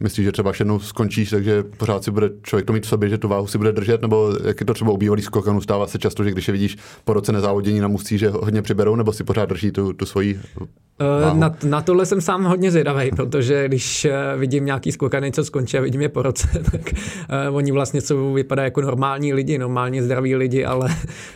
Myslíš, 0.00 0.24
že 0.24 0.32
třeba 0.32 0.52
jednou 0.58 0.78
skončíš, 0.78 1.30
takže 1.30 1.62
pořád 1.62 2.04
si 2.04 2.10
bude 2.10 2.30
člověk 2.42 2.66
to 2.66 2.72
mít 2.72 2.84
v 2.84 2.88
sobě, 2.88 3.08
že 3.08 3.18
tu 3.18 3.28
váhu 3.28 3.46
si 3.46 3.58
bude 3.58 3.72
držet, 3.72 4.02
nebo 4.02 4.32
jak 4.44 4.60
je 4.60 4.66
to 4.66 4.74
třeba 4.74 4.90
u 4.90 4.96
bývalých 4.96 5.24
skokanů, 5.24 5.60
stává 5.60 5.86
se 5.86 5.98
často, 5.98 6.24
že 6.24 6.30
když 6.30 6.48
je 6.48 6.52
vidíš 6.52 6.76
po 7.04 7.12
roce 7.12 7.32
nezávodění 7.32 7.80
na 7.80 7.88
musí, 7.88 8.18
že 8.18 8.28
hodně 8.28 8.62
přiberou, 8.62 8.96
nebo 8.96 9.12
si 9.12 9.24
pořád 9.24 9.48
drží 9.48 9.70
tu, 9.70 9.92
tu 9.92 10.06
svoji 10.06 10.40
Uh, 11.00 11.38
na, 11.38 11.56
na 11.64 11.82
tohle 11.82 12.06
jsem 12.06 12.20
sám 12.20 12.44
hodně 12.44 12.70
zvědavý, 12.70 13.10
protože 13.10 13.68
když 13.68 14.04
uh, 14.04 14.40
vidím 14.40 14.64
nějaký 14.64 14.92
skokany, 14.92 15.32
co 15.32 15.44
skončí 15.44 15.78
a 15.78 15.80
vidím 15.80 16.00
je 16.00 16.08
po 16.08 16.22
roce, 16.22 16.48
tak 16.72 16.80
uh, 17.48 17.56
oni 17.56 17.72
vlastně 17.72 18.00
jsou, 18.00 18.32
vypadají 18.32 18.66
jako 18.66 18.80
normální 18.80 19.34
lidi, 19.34 19.58
normálně 19.58 20.02
zdraví 20.02 20.36
lidi, 20.36 20.64
ale, 20.64 20.88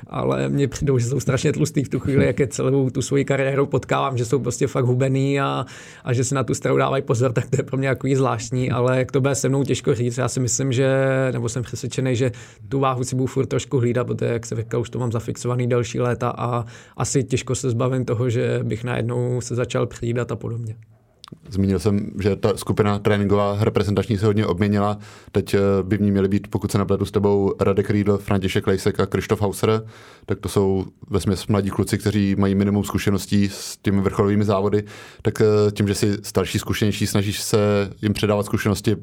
ale 0.07 0.49
mně 0.49 0.69
přijdou, 0.69 0.99
že 0.99 1.07
jsou 1.07 1.21
strašně 1.21 1.53
tlustý 1.53 1.85
v 1.85 1.89
tu 1.89 2.01
chvíli, 2.01 2.27
jak 2.27 2.41
je 2.41 2.47
celou 2.47 2.91
tu 2.91 3.03
svoji 3.03 3.25
kariéru 3.25 3.67
potkávám, 3.67 4.19
že 4.19 4.25
jsou 4.25 4.39
prostě 4.39 4.67
fakt 4.67 4.85
hubený 4.85 5.41
a, 5.41 5.67
a 6.05 6.13
že 6.13 6.25
se 6.25 6.35
na 6.35 6.45
tu 6.45 6.55
stravu 6.55 6.79
dávají 6.79 7.03
pozor, 7.03 7.33
tak 7.33 7.51
to 7.51 7.57
je 7.57 7.63
pro 7.63 7.77
mě 7.77 7.89
jako 7.89 8.09
zvláštní, 8.15 8.54
ale 8.71 8.99
jak 8.99 9.13
to 9.13 9.21
bude 9.21 9.35
se 9.35 9.49
mnou 9.49 9.65
těžko 9.65 9.95
říct, 9.95 10.19
já 10.19 10.29
si 10.29 10.41
myslím, 10.41 10.73
že, 10.73 10.89
nebo 11.33 11.49
jsem 11.49 11.63
přesvědčený, 11.63 12.17
že 12.17 12.33
tu 12.69 12.81
váhu 12.81 13.05
si 13.05 13.17
budu 13.17 13.27
furt 13.27 13.47
trošku 13.47 13.79
hlídat, 13.79 14.07
protože 14.07 14.27
jak 14.27 14.47
se 14.47 14.57
říkal, 14.57 14.81
už 14.81 14.91
to 14.91 14.99
mám 14.99 15.13
zafixovaný 15.13 15.67
další 15.67 16.01
léta 16.01 16.31
a 16.31 16.65
asi 16.97 17.25
těžko 17.25 17.55
se 17.55 17.71
zbavím 17.71 18.05
toho, 18.05 18.31
že 18.31 18.61
bych 18.63 18.85
najednou 18.85 19.41
se 19.41 19.55
začal 19.55 19.87
přijídat 19.87 20.33
a 20.33 20.37
podobně. 20.37 20.77
Zmínil 21.49 21.79
jsem, 21.79 22.11
že 22.21 22.37
ta 22.37 22.57
skupina 22.57 22.99
tréninková 22.99 23.57
reprezentační 23.61 24.19
se 24.19 24.27
hodně 24.27 24.47
obměnila. 24.47 24.99
Teď 25.33 25.55
eh, 25.55 25.59
by 25.83 25.97
v 25.97 26.01
ní 26.01 26.11
měli 26.11 26.29
být, 26.29 26.49
pokud 26.49 26.73
se 26.73 26.79
napletu 26.79 27.05
s 27.05 27.11
tebou, 27.11 27.55
Radek 27.61 27.91
Riedl, 27.91 28.19
František 28.19 28.67
Lejsek 28.67 29.01
a 29.01 29.07
Krištof 29.07 29.41
Hauser. 29.41 29.87
Tak 30.27 30.39
to 30.41 30.49
jsou 30.49 30.85
ve 31.11 31.21
směs 31.21 31.47
mladí 31.47 31.71
kluci, 31.71 31.99
kteří 31.99 32.37
mají 32.39 32.55
minimum 32.55 32.85
zkušeností 32.85 33.49
s 33.49 33.77
těmi 33.77 34.01
vrcholovými 34.01 34.45
závody. 34.45 34.85
Tak 35.23 35.41
eh, 35.41 35.45
tím, 35.73 35.89
že 35.89 35.95
si 35.95 36.19
starší, 36.23 36.59
zkušenější, 36.59 37.07
snažíš 37.07 37.43
se 37.43 37.91
jim 38.03 38.13
předávat 38.13 38.47
zkušenosti, 38.47 38.97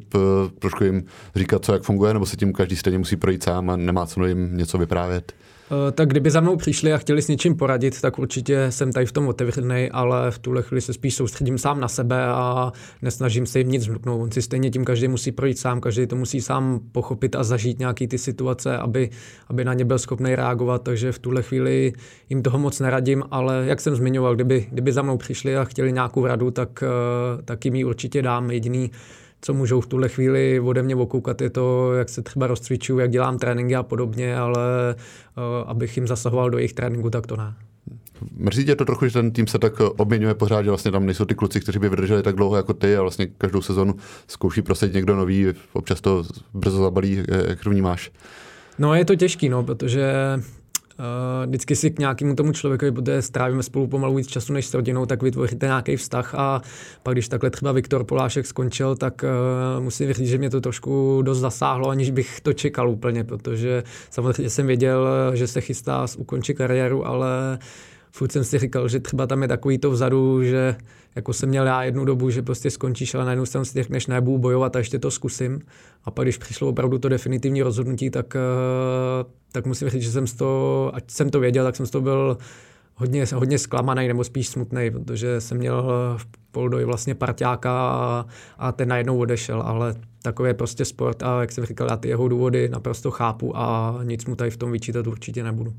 trošku 0.59 0.83
jim 0.83 1.03
říkat, 1.35 1.65
co 1.65 1.73
jak 1.73 1.83
funguje, 1.83 2.13
nebo 2.13 2.25
se 2.25 2.38
tím 2.38 2.53
každý 2.53 2.75
stejně 2.75 2.97
musí 2.97 3.15
projít 3.15 3.43
sám 3.43 3.69
a 3.69 3.75
nemá 3.75 4.05
co 4.05 4.25
jim 4.25 4.57
něco 4.57 4.77
vyprávět. 4.77 5.33
Eh, 5.71 5.91
tak 5.91 6.09
kdyby 6.09 6.31
za 6.31 6.39
mnou 6.41 6.55
přišli 6.55 6.93
a 6.93 6.97
chtěli 6.97 7.21
s 7.21 7.27
něčím 7.27 7.55
poradit, 7.55 8.01
tak 8.01 8.19
určitě 8.19 8.71
jsem 8.71 8.91
tady 8.91 9.05
v 9.05 9.11
tom 9.11 9.27
otevřený, 9.27 9.89
ale 9.91 10.31
v 10.31 10.39
tuhle 10.39 10.61
chvíli 10.61 10.81
se 10.81 10.93
spíš 10.93 11.15
soustředím 11.15 11.57
sám 11.57 11.79
na 11.79 11.87
sebe 11.87 12.25
a 12.25 12.71
nesnažím 13.01 13.45
se 13.45 13.59
jim 13.59 13.69
nic 13.69 13.87
vnuknout. 13.87 14.21
On 14.21 14.31
si 14.31 14.41
stejně 14.41 14.69
tím 14.69 14.85
každý 14.85 15.07
musí 15.07 15.31
projít 15.31 15.59
sám, 15.59 15.81
každý 15.81 16.07
to 16.07 16.15
musí 16.15 16.41
sám 16.41 16.79
pochopit 16.91 17.35
a 17.35 17.43
zažít 17.43 17.79
nějaký 17.79 18.07
ty 18.07 18.17
situace, 18.17 18.77
aby, 18.77 19.09
aby 19.47 19.65
na 19.65 19.73
ně 19.73 19.85
byl 19.85 19.99
schopný 19.99 20.35
reagovat, 20.35 20.83
takže 20.83 21.11
v 21.11 21.19
tuhle 21.19 21.43
chvíli 21.43 21.93
jim 22.29 22.41
toho 22.41 22.59
moc 22.59 22.79
neradím, 22.79 23.23
ale 23.31 23.63
jak 23.67 23.81
jsem 23.81 23.95
zmiňoval, 23.95 24.35
kdyby, 24.35 24.67
kdyby 24.71 24.91
za 24.93 25.01
mnou 25.01 25.17
přišli 25.17 25.57
a 25.57 25.63
chtěli 25.63 25.93
nějakou 25.93 26.25
radu, 26.25 26.51
tak, 26.51 26.83
eh, 26.83 27.41
tak 27.45 27.65
jim 27.65 27.75
ji 27.75 27.83
určitě 27.83 28.21
dám. 28.21 28.51
Jediný, 28.51 28.91
co 29.41 29.53
můžou 29.53 29.81
v 29.81 29.88
tuhle 29.88 30.10
chvíli 30.10 30.60
ode 30.60 30.83
mě 30.83 30.95
okoukat, 30.95 31.41
je 31.41 31.50
to, 31.50 31.93
jak 31.93 32.10
se 32.10 32.21
třeba 32.21 32.48
rozcvičuju, 32.48 33.00
jak 33.00 33.12
dělám 33.12 33.38
tréninky 33.38 33.75
a 33.75 33.83
podobně, 33.83 34.38
ale 34.38 34.95
uh, 35.38 35.69
abych 35.69 35.98
jim 35.98 36.07
zasahoval 36.07 36.50
do 36.50 36.57
jejich 36.57 36.74
tréninku, 36.74 37.10
tak 37.10 37.27
to 37.27 37.38
ne. 37.38 37.53
Mrzí 38.36 38.65
tě 38.65 38.75
to 38.75 38.86
trochu, 38.86 39.05
že 39.05 39.13
ten 39.13 39.31
tým 39.31 39.48
se 39.48 39.60
tak 39.60 39.79
obměňuje 39.79 40.33
pořád, 40.33 40.62
že 40.62 40.69
vlastně 40.69 40.91
tam 40.91 41.05
nejsou 41.05 41.25
ty 41.25 41.36
kluci, 41.36 41.60
kteří 41.60 41.79
by 41.79 41.89
vydrželi 41.89 42.24
tak 42.24 42.36
dlouho 42.36 42.55
jako 42.55 42.74
ty 42.74 42.98
a 42.98 43.01
vlastně 43.01 43.27
každou 43.38 43.62
sezonu 43.62 43.95
zkouší 44.27 44.62
prosadit 44.62 44.93
někdo 44.93 45.15
nový, 45.15 45.48
občas 45.74 46.01
to 46.01 46.24
brzo 46.53 46.83
zabalí, 46.83 47.24
jak 47.48 47.63
to 47.63 47.69
vnímáš? 47.69 48.12
No 48.79 48.95
je 48.95 49.05
to 49.05 49.15
těžký, 49.15 49.50
no, 49.50 49.63
protože 49.63 50.13
Uh, 51.01 51.48
vždycky 51.48 51.75
si 51.75 51.91
k 51.91 52.00
nějakému 52.00 52.36
tomu 52.36 52.51
člověku, 52.51 52.91
protože 52.91 53.22
strávíme 53.22 53.63
spolu 53.63 53.88
pomalu 53.88 54.15
víc 54.15 54.27
času 54.27 54.53
než 54.53 54.65
s 54.65 54.74
rodinou, 54.74 55.05
tak 55.05 55.24
vytvoříte 55.24 55.65
nějaký 55.65 55.96
vztah. 55.96 56.36
A 56.36 56.62
pak 57.03 57.13
když 57.13 57.27
takhle 57.27 57.50
třeba 57.50 57.72
Viktor 57.72 58.03
Polášek 58.03 58.46
skončil, 58.46 58.96
tak 58.96 59.24
uh, 59.24 59.84
musím 59.84 60.13
říct, 60.13 60.29
že 60.29 60.38
mě 60.38 60.50
to 60.50 60.62
trošku 60.62 61.22
dost 61.22 61.39
zasáhlo, 61.39 61.89
aniž 61.89 62.12
bych 62.12 62.41
to 62.41 62.53
čekal 62.53 62.89
úplně, 62.89 63.24
protože 63.24 63.84
samozřejmě 64.10 64.50
jsem 64.50 64.67
věděl, 64.67 65.08
že 65.34 65.48
se 65.48 65.62
chystá 65.62 66.05
ukončit 66.17 66.53
kariéru, 66.53 67.08
ale 67.08 67.60
furt 68.11 68.31
jsem 68.31 68.43
si 68.43 68.59
říkal, 68.59 68.87
že 68.87 68.99
třeba 68.99 69.27
tam 69.27 69.41
je 69.41 69.47
takový 69.47 69.77
to 69.77 69.91
vzadu, 69.91 70.43
že 70.43 70.75
jako 71.15 71.33
jsem 71.33 71.49
měl 71.49 71.67
já 71.67 71.83
jednu 71.83 72.05
dobu, 72.05 72.29
že 72.29 72.41
prostě 72.41 72.69
skončíš, 72.69 73.15
ale 73.15 73.25
najednou 73.25 73.45
jsem 73.45 73.65
si 73.65 73.73
řekneš, 73.73 74.07
nebudu 74.07 74.37
bojovat 74.37 74.75
a 74.75 74.79
ještě 74.79 74.99
to 74.99 75.11
zkusím. 75.11 75.61
A 76.03 76.11
pak, 76.11 76.25
když 76.25 76.37
přišlo 76.37 76.69
opravdu 76.69 76.97
to 76.97 77.09
definitivní 77.09 77.61
rozhodnutí, 77.61 78.09
tak, 78.09 78.35
eh, 78.35 79.25
tak 79.51 79.65
musím 79.65 79.89
říct, 79.89 80.03
že 80.03 80.11
jsem 80.11 80.25
to, 80.27 80.91
ať 80.93 81.11
jsem 81.11 81.29
to 81.29 81.39
věděl, 81.39 81.63
tak 81.65 81.75
jsem 81.75 81.85
toho 81.85 82.01
byl 82.01 82.37
hodně, 82.95 83.25
hodně 83.35 83.57
zklamaný 83.59 84.07
nebo 84.07 84.23
spíš 84.23 84.47
smutný, 84.47 84.91
protože 84.91 85.41
jsem 85.41 85.57
měl 85.57 85.83
v 86.17 86.25
Poldoji 86.51 86.85
vlastně 86.85 87.15
parťáka 87.15 87.71
a, 87.71 88.25
a 88.57 88.71
ten 88.71 88.89
najednou 88.89 89.17
odešel, 89.17 89.61
ale 89.61 89.95
takový 90.21 90.49
je 90.49 90.53
prostě 90.53 90.85
sport 90.85 91.23
a 91.23 91.41
jak 91.41 91.51
jsem 91.51 91.65
říkal, 91.65 91.87
já 91.89 91.97
ty 91.97 92.07
jeho 92.07 92.27
důvody 92.27 92.69
naprosto 92.69 93.11
chápu 93.11 93.57
a 93.57 93.99
nic 94.03 94.25
mu 94.25 94.35
tady 94.35 94.51
v 94.51 94.57
tom 94.57 94.71
vyčítat 94.71 95.07
určitě 95.07 95.43
nebudu. 95.43 95.73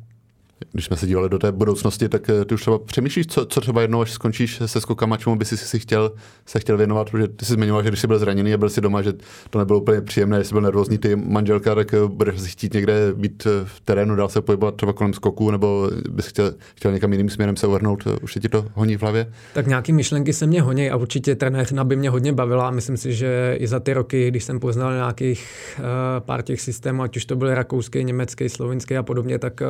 Když 0.72 0.84
jsme 0.84 0.96
se 0.96 1.06
dívali 1.06 1.28
do 1.28 1.38
té 1.38 1.52
budoucnosti, 1.52 2.08
tak 2.08 2.30
eh, 2.30 2.44
ty 2.44 2.54
už 2.54 2.60
třeba 2.60 2.78
přemýšlíš, 2.78 3.26
co, 3.26 3.46
co 3.46 3.60
třeba 3.60 3.82
jednou, 3.82 4.00
až 4.00 4.12
skončíš 4.12 4.60
se 4.66 4.80
skokama, 4.80 5.16
čemu 5.16 5.36
by 5.36 5.44
si, 5.44 5.56
si 5.56 5.78
chtěl, 5.78 6.12
se 6.46 6.60
chtěl 6.60 6.76
věnovat, 6.76 7.10
protože 7.10 7.28
ty 7.28 7.44
jsi 7.44 7.52
zmiňoval, 7.52 7.82
že 7.82 7.88
když 7.88 8.00
jsi 8.00 8.06
byl 8.06 8.18
zraněný 8.18 8.54
a 8.54 8.58
byl 8.58 8.68
si 8.70 8.80
doma, 8.80 9.02
že 9.02 9.12
to 9.50 9.58
nebylo 9.58 9.80
úplně 9.80 10.00
příjemné, 10.00 10.38
jestli 10.38 10.54
byl 10.54 10.62
nervózní 10.62 10.98
ty 10.98 11.16
manželka, 11.16 11.74
tak 11.74 11.94
eh, 11.94 11.98
budeš 12.06 12.40
si 12.40 12.48
chtít 12.48 12.74
někde 12.74 13.12
být 13.14 13.46
eh, 13.46 13.64
v 13.64 13.80
terénu, 13.80 14.16
dál 14.16 14.28
se 14.28 14.42
pohybovat 14.42 14.74
třeba 14.76 14.92
kolem 14.92 15.12
skoku, 15.12 15.50
nebo 15.50 15.90
bys 16.10 16.26
chtěl, 16.26 16.54
chtěl 16.74 16.92
někam 16.92 17.12
jiným 17.12 17.28
směrem 17.28 17.56
se 17.56 17.66
uvrhnout, 17.66 18.04
už 18.22 18.38
ti 18.42 18.48
to 18.48 18.66
honí 18.74 18.96
v 18.96 19.02
hlavě? 19.02 19.32
Tak 19.54 19.66
nějaký 19.66 19.92
myšlenky 19.92 20.32
se 20.32 20.46
mě 20.46 20.62
honí 20.62 20.90
a 20.90 20.96
určitě 20.96 21.34
trenér 21.34 21.66
by 21.84 21.96
mě 21.96 22.10
hodně 22.10 22.32
bavila. 22.32 22.70
Myslím 22.70 22.96
si, 22.96 23.14
že 23.14 23.56
i 23.60 23.66
za 23.66 23.80
ty 23.80 23.92
roky, 23.92 24.28
když 24.28 24.44
jsem 24.44 24.60
poznal 24.60 24.92
nějakých 24.92 25.46
uh, 25.78 25.84
pár 26.18 26.42
těch 26.42 26.60
systémů, 26.60 27.02
ať 27.02 27.16
už 27.16 27.24
to 27.24 27.36
byl 27.36 27.54
rakouský, 27.54 28.04
německý, 28.04 28.48
slovinský 28.48 28.96
a 28.96 29.02
podobně, 29.02 29.38
tak 29.38 29.60
uh, 29.60 29.66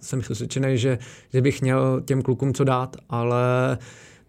jsem 0.00 0.15
přesvědčený, 0.20 0.78
že, 0.78 0.98
že 1.32 1.40
bych 1.40 1.62
měl 1.62 2.00
těm 2.00 2.22
klukům 2.22 2.54
co 2.54 2.64
dát, 2.64 2.96
ale 3.08 3.78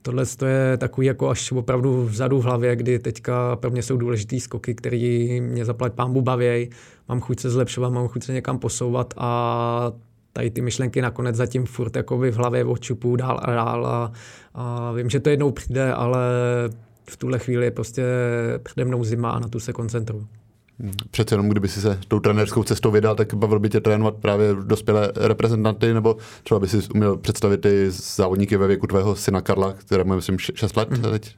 tohle 0.01 0.23
je 0.45 0.77
takový 0.77 1.07
jako 1.07 1.29
až 1.29 1.51
opravdu 1.51 2.03
vzadu 2.03 2.39
v 2.39 2.43
hlavě, 2.43 2.75
kdy 2.75 2.99
teďka 2.99 3.55
pro 3.55 3.71
mě 3.71 3.83
jsou 3.83 3.97
důležitý 3.97 4.39
skoky, 4.39 4.75
který 4.75 5.41
mě 5.41 5.65
zaplať 5.65 5.93
pámbu 5.93 6.21
bavěj, 6.21 6.69
mám 7.09 7.21
chuť 7.21 7.39
se 7.39 7.49
zlepšovat, 7.49 7.89
mám 7.89 8.07
chuť 8.07 8.23
se 8.23 8.33
někam 8.33 8.59
posouvat 8.59 9.13
a 9.17 9.91
tady 10.33 10.49
ty 10.49 10.61
myšlenky 10.61 11.01
nakonec 11.01 11.35
zatím 11.35 11.65
furt 11.65 11.95
jakoby 11.95 12.31
v 12.31 12.35
hlavě 12.35 12.65
odčupu 12.65 13.15
dál 13.15 13.39
a 13.41 13.51
dál 13.51 13.85
a, 13.85 14.11
a 14.53 14.91
vím, 14.91 15.09
že 15.09 15.19
to 15.19 15.29
jednou 15.29 15.51
přijde, 15.51 15.93
ale 15.93 16.19
v 17.09 17.17
tuhle 17.17 17.39
chvíli 17.39 17.65
je 17.65 17.71
prostě 17.71 18.03
přede 18.63 18.85
mnou 18.85 19.03
zima 19.03 19.29
a 19.29 19.39
na 19.39 19.47
tu 19.47 19.59
se 19.59 19.73
koncentruju. 19.73 20.27
Přece 21.11 21.33
jenom, 21.33 21.49
kdyby 21.49 21.67
si 21.67 21.81
se 21.81 21.99
tou 22.07 22.19
trenérskou 22.19 22.63
cestou 22.63 22.91
vydal, 22.91 23.15
tak 23.15 23.33
bavil 23.33 23.59
by 23.59 23.69
tě 23.69 23.79
trénovat 23.79 24.15
právě 24.15 24.55
dospělé 24.63 25.11
reprezentanty, 25.15 25.93
nebo 25.93 26.17
třeba 26.43 26.59
by 26.59 26.67
si 26.67 26.77
uměl 26.93 27.17
představit 27.17 27.61
ty 27.61 27.91
závodníky 27.91 28.57
ve 28.57 28.67
věku 28.67 28.87
tvého 28.87 29.15
syna 29.15 29.41
Karla, 29.41 29.73
kterému 29.73 30.15
myslím 30.15 30.39
6 30.39 30.77
let 30.77 30.89
mm-hmm. 30.89 31.11
teď? 31.11 31.35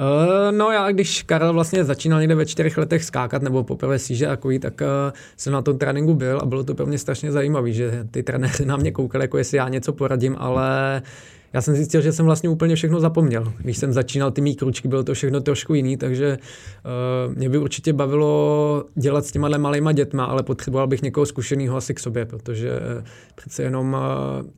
Uh, 0.00 0.56
no 0.56 0.70
já, 0.70 0.92
když 0.92 1.22
Karel 1.22 1.52
vlastně 1.52 1.84
začínal 1.84 2.20
někde 2.20 2.34
ve 2.34 2.46
čtyřech 2.46 2.78
letech 2.78 3.04
skákat 3.04 3.42
nebo 3.42 3.64
poprvé 3.64 3.98
síže 3.98 4.26
a 4.26 4.30
takový, 4.30 4.58
tak 4.58 4.80
uh, 4.80 4.86
jsem 5.36 5.52
na 5.52 5.62
tom 5.62 5.78
tréninku 5.78 6.14
byl 6.14 6.38
a 6.42 6.46
bylo 6.46 6.64
to 6.64 6.74
pro 6.74 6.86
mě 6.86 6.98
strašně 6.98 7.32
zajímavé, 7.32 7.72
že 7.72 8.06
ty 8.10 8.22
trenéři 8.22 8.66
na 8.66 8.76
mě 8.76 8.92
koukali, 8.92 9.24
jako 9.24 9.38
jestli 9.38 9.56
já 9.56 9.68
něco 9.68 9.92
poradím, 9.92 10.36
ale 10.38 11.02
já 11.52 11.60
jsem 11.60 11.74
zjistil, 11.74 12.00
že 12.00 12.12
jsem 12.12 12.26
vlastně 12.26 12.48
úplně 12.48 12.74
všechno 12.74 13.00
zapomněl. 13.00 13.52
Když 13.58 13.76
jsem 13.76 13.92
začínal 13.92 14.30
ty 14.30 14.40
mý 14.40 14.54
kručky, 14.54 14.88
bylo 14.88 15.04
to 15.04 15.14
všechno 15.14 15.40
trošku 15.40 15.74
jiný, 15.74 15.96
takže 15.96 16.38
uh, 17.28 17.34
mě 17.34 17.48
by 17.48 17.58
určitě 17.58 17.92
bavilo 17.92 18.84
dělat 18.94 19.26
s 19.26 19.32
těma 19.32 19.48
malýma 19.58 19.92
dětma, 19.92 20.24
ale 20.24 20.42
potřeboval 20.42 20.86
bych 20.86 21.02
někoho 21.02 21.26
zkušeného 21.26 21.76
asi 21.76 21.94
k 21.94 22.00
sobě, 22.00 22.26
protože 22.26 22.70
přece 23.34 23.62
jenom 23.62 23.92
uh, 23.92 24.50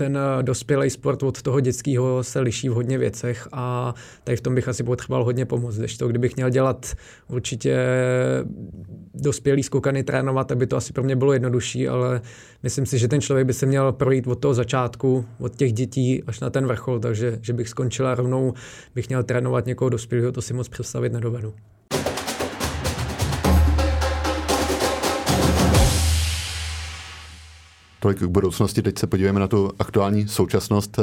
ten 0.00 0.18
eh, 0.18 0.42
dospělý 0.42 0.90
sport 0.90 1.22
od 1.22 1.42
toho 1.42 1.60
dětského 1.60 2.24
se 2.24 2.40
liší 2.40 2.68
v 2.68 2.72
hodně 2.72 2.98
věcech 2.98 3.48
a 3.52 3.94
tady 4.24 4.36
v 4.36 4.40
tom 4.40 4.54
bych 4.54 4.68
asi 4.68 4.82
potřeboval 4.82 5.24
hodně 5.24 5.46
pomoct. 5.46 5.78
Když 5.78 5.96
to, 5.96 6.08
kdybych 6.08 6.36
měl 6.36 6.50
dělat 6.50 6.92
určitě 7.28 7.76
dospělý 9.14 9.62
skokany 9.62 10.02
trénovat, 10.02 10.48
tak 10.48 10.58
by 10.58 10.66
to 10.66 10.76
asi 10.76 10.92
pro 10.92 11.02
mě 11.02 11.16
bylo 11.16 11.32
jednodušší, 11.32 11.88
ale 11.88 12.20
myslím 12.62 12.86
si, 12.86 12.98
že 12.98 13.08
ten 13.08 13.20
člověk 13.20 13.46
by 13.46 13.52
se 13.52 13.66
měl 13.66 13.92
projít 13.92 14.26
od 14.26 14.34
toho 14.34 14.54
začátku, 14.54 15.24
od 15.38 15.56
těch 15.56 15.72
dětí 15.72 16.22
až 16.26 16.40
na 16.40 16.50
ten 16.50 16.66
vrchol, 16.66 17.00
takže 17.00 17.38
že 17.42 17.52
bych 17.52 17.68
skončil 17.68 18.06
a 18.06 18.14
rovnou 18.14 18.54
bych 18.94 19.08
měl 19.08 19.22
trénovat 19.22 19.66
někoho 19.66 19.88
dospělého, 19.88 20.32
to 20.32 20.42
si 20.42 20.54
moc 20.54 20.68
představit 20.68 21.12
nedovedu. 21.12 21.54
Tolik 28.00 28.18
k 28.18 28.24
budoucnosti. 28.24 28.82
Teď 28.82 28.98
se 28.98 29.06
podíváme 29.06 29.40
na 29.40 29.48
tu 29.48 29.70
aktuální 29.78 30.28
současnost. 30.28 30.96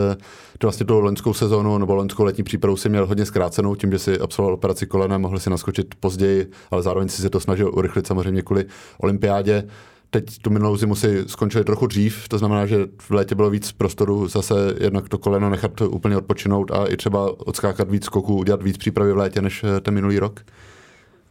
To 0.58 0.68
vlastně 0.68 0.86
tu 0.86 1.00
loňskou 1.00 1.34
sezónu 1.34 1.78
nebo 1.78 1.96
loňskou 1.96 2.24
letní 2.24 2.44
přípravu 2.44 2.78
si 2.78 2.90
měl 2.90 3.06
hodně 3.08 3.26
zkrácenou 3.26 3.76
tím, 3.76 3.92
že 3.92 4.00
si 4.00 4.20
absolvoval 4.20 4.54
operaci 4.54 4.86
kolena, 4.86 5.18
mohl 5.18 5.40
si 5.40 5.50
naskočit 5.50 5.96
později, 6.00 6.52
ale 6.72 6.84
zároveň 6.84 7.10
si 7.10 7.22
se 7.22 7.30
to 7.30 7.40
snažil 7.40 7.72
urychlit 7.76 8.08
samozřejmě 8.08 8.42
kvůli 8.42 8.66
olympiádě. 8.98 9.68
Teď 10.10 10.42
tu 10.42 10.50
minulou 10.50 10.78
zimu 10.78 10.96
si 10.96 11.24
skončili 11.28 11.64
trochu 11.64 11.88
dřív, 11.88 12.28
to 12.28 12.38
znamená, 12.38 12.66
že 12.66 12.88
v 12.98 13.12
létě 13.12 13.36
bylo 13.36 13.50
víc 13.50 13.72
prostoru 13.72 14.28
zase 14.28 14.54
jednak 14.80 15.10
to 15.10 15.18
koleno 15.18 15.50
nechat 15.50 15.82
úplně 15.82 16.18
odpočinout 16.18 16.72
a 16.72 16.86
i 16.86 16.98
třeba 16.98 17.48
odskákat 17.48 17.92
víc 17.92 18.06
skoků, 18.06 18.38
udělat 18.38 18.64
víc 18.64 18.78
přípravy 18.78 19.14
v 19.14 19.18
létě 19.18 19.42
než 19.42 19.66
ten 19.82 19.94
minulý 19.94 20.20
rok. 20.20 20.42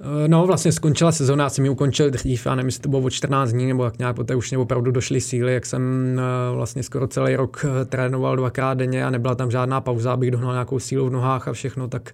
Eh, 0.01 0.29
no, 0.29 0.47
vlastně 0.47 0.73
skončila 0.73 1.13
sezóna, 1.13 1.49
jsem 1.51 1.65
ji 1.65 1.71
ukončil 1.71 2.11
dřív, 2.11 2.47
já 2.47 2.55
nevím, 2.55 2.69
jestli 2.69 2.83
to 2.83 2.89
bylo 2.89 3.03
o 3.03 3.11
14 3.11 3.53
dní, 3.53 3.67
nebo 3.67 3.85
jak 3.85 3.99
nějak 3.99 4.17
poté 4.17 4.35
už 4.35 4.51
mě 4.51 4.59
opravdu 4.59 4.91
došly 4.91 5.21
síly, 5.21 5.55
jak 5.55 5.67
jsem 5.67 5.83
eh, 6.19 6.55
vlastně 6.55 6.83
skoro 6.83 7.07
celý 7.07 7.37
rok 7.37 7.65
eh, 7.65 7.85
trénoval 7.85 8.37
dvakrát 8.37 8.75
denně 8.75 9.05
a 9.05 9.11
nebyla 9.11 9.35
tam 9.35 9.51
žádná 9.51 9.81
pauza, 9.81 10.13
abych 10.13 10.31
dohnal 10.31 10.53
nějakou 10.53 10.79
sílu 10.79 11.07
v 11.07 11.13
nohách 11.13 11.49
a 11.49 11.53
všechno, 11.53 11.89
tak 11.89 12.13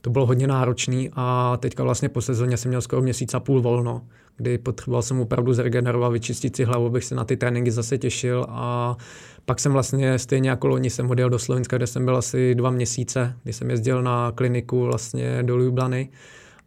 to 0.00 0.10
bylo 0.10 0.26
hodně 0.26 0.46
náročný 0.46 1.10
a 1.12 1.56
teďka 1.60 1.82
vlastně 1.82 2.08
po 2.08 2.20
sezóně 2.20 2.56
jsem 2.56 2.68
měl 2.68 2.80
skoro 2.80 3.02
měsíc 3.02 3.34
a 3.34 3.40
půl 3.40 3.62
volno, 3.62 4.02
kdy 4.36 4.58
potřeboval 4.58 5.02
jsem 5.02 5.20
opravdu 5.20 5.52
zregenerovat, 5.52 6.12
vyčistit 6.12 6.56
si 6.56 6.64
hlavu, 6.64 6.86
abych 6.86 7.04
se 7.04 7.14
na 7.14 7.24
ty 7.24 7.36
tréninky 7.36 7.70
zase 7.70 7.98
těšil 7.98 8.46
a 8.48 8.96
pak 9.44 9.60
jsem 9.60 9.72
vlastně 9.72 10.18
stejně 10.18 10.50
jako 10.50 10.68
loni 10.68 10.90
jsem 10.90 11.10
odjel 11.10 11.30
do 11.30 11.38
Slovenska, 11.38 11.76
kde 11.76 11.86
jsem 11.86 12.04
byl 12.04 12.16
asi 12.16 12.54
dva 12.54 12.70
měsíce, 12.70 13.34
kdy 13.42 13.52
jsem 13.52 13.70
jezdil 13.70 14.02
na 14.02 14.32
kliniku 14.34 14.84
vlastně 14.84 15.42
do 15.42 15.56
Ljubljany 15.56 16.08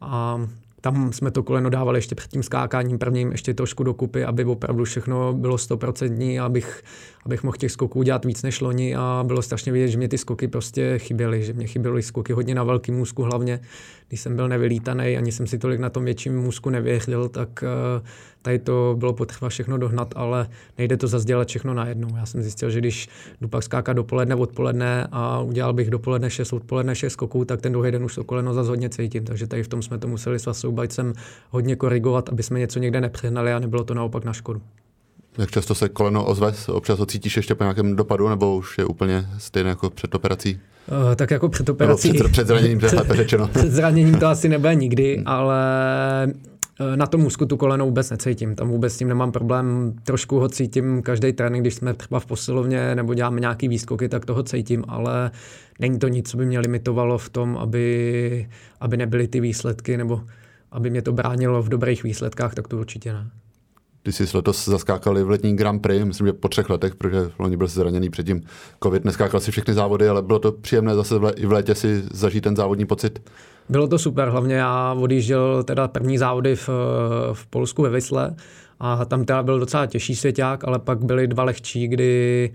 a 0.00 0.40
tam 0.80 1.12
jsme 1.12 1.30
to 1.30 1.42
koleno 1.42 1.70
dávali 1.70 1.98
ještě 1.98 2.14
před 2.14 2.30
tím 2.30 2.42
skákáním 2.42 2.98
prvním 2.98 3.32
ještě 3.32 3.54
trošku 3.54 3.82
dokupy, 3.82 4.24
aby 4.24 4.44
opravdu 4.44 4.84
všechno 4.84 5.32
bylo 5.32 5.58
stoprocentní, 5.58 6.40
abych, 6.40 6.82
abych 7.24 7.42
mohl 7.42 7.56
těch 7.56 7.72
skoků 7.72 8.02
dělat 8.02 8.24
víc 8.24 8.42
než 8.42 8.60
loni. 8.60 8.96
A 8.96 9.24
bylo 9.26 9.42
strašně 9.42 9.72
vidět, 9.72 9.88
že 9.88 9.98
mě 9.98 10.08
ty 10.08 10.18
skoky 10.18 10.48
prostě 10.48 10.98
chyběly, 10.98 11.42
že 11.42 11.52
mě 11.52 11.66
chyběly 11.66 12.02
skoky 12.02 12.32
hodně 12.32 12.54
na 12.54 12.64
velký 12.64 12.92
můzku 12.92 13.22
hlavně, 13.22 13.60
když 14.08 14.20
jsem 14.20 14.36
byl 14.36 14.48
nevylítaný, 14.48 15.16
ani 15.16 15.32
jsem 15.32 15.46
si 15.46 15.58
tolik 15.58 15.80
na 15.80 15.90
tom 15.90 16.04
větším 16.04 16.40
můzku 16.40 16.70
nevěřil, 16.70 17.28
tak 17.28 17.48
eh, 17.62 18.02
tady 18.42 18.58
to 18.58 18.94
bylo 18.98 19.12
potřeba 19.12 19.48
všechno 19.48 19.78
dohnat, 19.78 20.14
ale 20.16 20.48
nejde 20.78 20.96
to 20.96 21.06
zase 21.06 21.24
dělat 21.24 21.48
všechno 21.48 21.74
najednou. 21.74 22.16
Já 22.16 22.26
jsem 22.26 22.42
zjistil, 22.42 22.70
že 22.70 22.78
když 22.78 23.08
jdu 23.40 23.48
pak 23.48 23.62
skákat 23.62 23.96
dopoledne, 23.96 24.34
odpoledne 24.34 25.08
a 25.12 25.40
udělal 25.40 25.72
bych 25.72 25.90
dopoledne 25.90 26.30
6, 26.30 26.52
odpoledne 26.52 26.94
6 26.94 27.12
skoků, 27.12 27.44
tak 27.44 27.60
ten 27.60 27.72
druhý 27.72 27.90
den 27.90 28.04
už 28.04 28.14
to 28.14 28.24
koleno 28.24 28.54
zase 28.54 28.68
hodně 28.68 28.88
cítím. 28.88 29.24
Takže 29.24 29.46
tady 29.46 29.62
v 29.62 29.68
tom 29.68 29.82
jsme 29.82 29.98
to 29.98 30.08
museli 30.08 30.38
s 30.38 30.46
Vasoubajcem 30.46 31.12
hodně 31.50 31.76
korigovat, 31.76 32.28
aby 32.28 32.42
jsme 32.42 32.58
něco 32.58 32.78
někde 32.78 33.00
nepřehnali 33.00 33.52
a 33.52 33.58
nebylo 33.58 33.84
to 33.84 33.94
naopak 33.94 34.24
na 34.24 34.32
škodu. 34.32 34.62
Jak 35.38 35.50
často 35.50 35.74
se 35.74 35.88
koleno 35.88 36.24
ozve? 36.24 36.52
Občas 36.68 36.98
ho 36.98 37.06
cítíš 37.06 37.36
ještě 37.36 37.54
po 37.54 37.64
nějakém 37.64 37.96
dopadu, 37.96 38.28
nebo 38.28 38.56
už 38.56 38.78
je 38.78 38.84
úplně 38.84 39.26
stejné 39.38 39.70
jako 39.70 39.90
před 39.90 40.14
operací? 40.14 40.60
Uh, 41.08 41.14
tak 41.14 41.30
jako 41.30 41.48
před 41.48 41.68
operací. 41.68 42.12
před, 42.12 42.32
před 42.32 42.46
zraněním, 42.46 42.80
to 42.80 42.86
je 42.86 42.92
řečeno. 43.10 43.48
Před 43.52 43.72
zraněním 43.72 44.18
to 44.18 44.26
asi 44.26 44.48
nebude 44.48 44.74
nikdy, 44.74 45.16
hmm. 45.16 45.28
ale 45.28 45.56
Eh, 46.80 46.96
na 46.96 47.06
tom 47.06 47.26
úzku 47.26 47.46
tu 47.46 47.56
koleno 47.56 47.84
vůbec 47.84 48.10
necítím, 48.10 48.54
tam 48.54 48.68
vůbec 48.68 48.92
s 48.92 48.98
tím 48.98 49.08
nemám 49.08 49.32
problém, 49.32 49.94
trošku 50.04 50.38
ho 50.38 50.48
cítím 50.48 51.02
každý 51.02 51.32
trénink, 51.32 51.62
když 51.62 51.74
jsme 51.74 51.94
třeba 51.94 52.20
v 52.20 52.26
posilovně 52.26 52.94
nebo 52.94 53.14
děláme 53.14 53.40
nějaký 53.40 53.68
výskoky, 53.68 54.08
tak 54.08 54.26
toho 54.26 54.42
cítím, 54.42 54.84
ale 54.88 55.30
není 55.80 55.98
to 55.98 56.08
nic, 56.08 56.30
co 56.30 56.36
by 56.36 56.46
mě 56.46 56.60
limitovalo 56.60 57.18
v 57.18 57.28
tom, 57.28 57.56
aby, 57.56 58.48
aby 58.80 58.96
nebyly 58.96 59.28
ty 59.28 59.40
výsledky 59.40 59.96
nebo 59.96 60.22
aby 60.72 60.90
mě 60.90 61.02
to 61.02 61.12
bránilo 61.12 61.62
v 61.62 61.68
dobrých 61.68 62.02
výsledkách, 62.02 62.54
tak 62.54 62.68
to 62.68 62.78
určitě 62.78 63.12
ne. 63.12 63.30
Ty 64.06 64.12
jsi 64.12 64.36
letos 64.36 64.68
zaskákali 64.68 65.24
v 65.24 65.30
letní 65.30 65.56
Grand 65.56 65.82
Prix, 65.82 66.04
myslím, 66.04 66.26
že 66.26 66.32
po 66.32 66.48
třech 66.48 66.70
letech, 66.70 66.94
protože 66.94 67.30
loni 67.38 67.56
byl 67.56 67.66
zraněný 67.66 68.10
předtím 68.10 68.42
covid, 68.82 69.04
neskákal 69.04 69.40
si 69.40 69.50
všechny 69.50 69.74
závody, 69.74 70.08
ale 70.08 70.22
bylo 70.22 70.38
to 70.38 70.52
příjemné 70.52 70.94
zase 70.94 71.14
i 71.36 71.46
v 71.46 71.52
létě 71.52 71.74
si 71.74 72.02
zažít 72.12 72.44
ten 72.44 72.56
závodní 72.56 72.86
pocit. 72.86 73.30
Bylo 73.68 73.88
to 73.88 73.98
super, 73.98 74.28
hlavně 74.28 74.54
já 74.54 74.92
odjížděl 74.92 75.62
teda 75.62 75.88
první 75.88 76.18
závody 76.18 76.56
v, 76.56 76.68
v 77.32 77.46
Polsku 77.46 77.82
ve 77.82 77.90
Vysle 77.90 78.34
A 78.80 79.04
tam 79.04 79.24
teda 79.24 79.42
byl 79.42 79.60
docela 79.60 79.86
těžší 79.86 80.16
svěťák, 80.16 80.64
ale 80.64 80.78
pak 80.78 81.04
byly 81.04 81.26
dva 81.26 81.44
lehčí, 81.44 81.88
kdy 81.88 82.50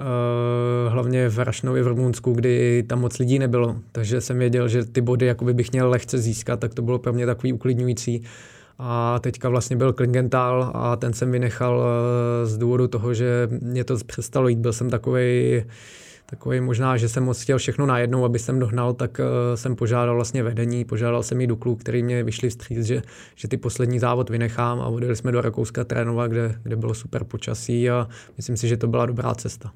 Uh, 0.00 0.92
hlavně 0.92 1.28
v 1.28 1.38
Rašnově 1.38 1.82
v 1.82 1.86
Rumunsku, 1.86 2.32
kdy 2.32 2.84
tam 2.88 3.00
moc 3.00 3.18
lidí 3.18 3.38
nebylo, 3.38 3.76
takže 3.92 4.20
jsem 4.20 4.38
věděl, 4.38 4.68
že 4.68 4.84
ty 4.84 5.00
body 5.00 5.26
jakoby 5.26 5.54
bych 5.54 5.72
měl 5.72 5.90
lehce 5.90 6.18
získat, 6.18 6.60
tak 6.60 6.74
to 6.74 6.82
bylo 6.82 6.98
pro 6.98 7.12
mě 7.12 7.26
takový 7.26 7.52
uklidňující. 7.52 8.22
A 8.78 9.18
teďka 9.18 9.48
vlastně 9.48 9.76
byl 9.76 9.92
Klingenthal 9.92 10.70
a 10.74 10.96
ten 10.96 11.12
jsem 11.12 11.32
vynechal 11.32 11.78
uh, 11.78 12.48
z 12.48 12.58
důvodu 12.58 12.88
toho, 12.88 13.14
že 13.14 13.48
mě 13.62 13.84
to 13.84 13.96
přestalo 14.06 14.48
jít. 14.48 14.58
Byl 14.58 14.72
jsem 14.72 14.90
takový 14.90 15.62
takový 16.30 16.60
možná, 16.60 16.96
že 16.96 17.08
jsem 17.08 17.24
moc 17.24 17.42
chtěl 17.42 17.58
všechno 17.58 17.86
najednou, 17.86 18.24
aby 18.24 18.38
jsem 18.38 18.58
dohnal, 18.58 18.94
tak 18.94 19.18
uh, 19.18 19.26
jsem 19.54 19.76
požádal 19.76 20.14
vlastně 20.14 20.42
vedení, 20.42 20.84
požádal 20.84 21.22
jsem 21.22 21.40
i 21.40 21.46
Duklu, 21.46 21.76
který 21.76 22.02
mě 22.02 22.22
vyšli 22.22 22.48
vstříc, 22.48 22.86
že, 22.86 23.02
že 23.34 23.48
ty 23.48 23.56
poslední 23.56 23.98
závod 23.98 24.30
vynechám 24.30 24.80
a 24.80 24.86
odjeli 24.86 25.16
jsme 25.16 25.32
do 25.32 25.40
Rakouska 25.40 25.84
trénovat, 25.84 26.30
kde, 26.30 26.54
kde 26.62 26.76
bylo 26.76 26.94
super 26.94 27.24
počasí 27.24 27.90
a 27.90 28.08
myslím 28.36 28.56
si, 28.56 28.68
že 28.68 28.76
to 28.76 28.86
byla 28.86 29.06
dobrá 29.06 29.34
cesta 29.34 29.72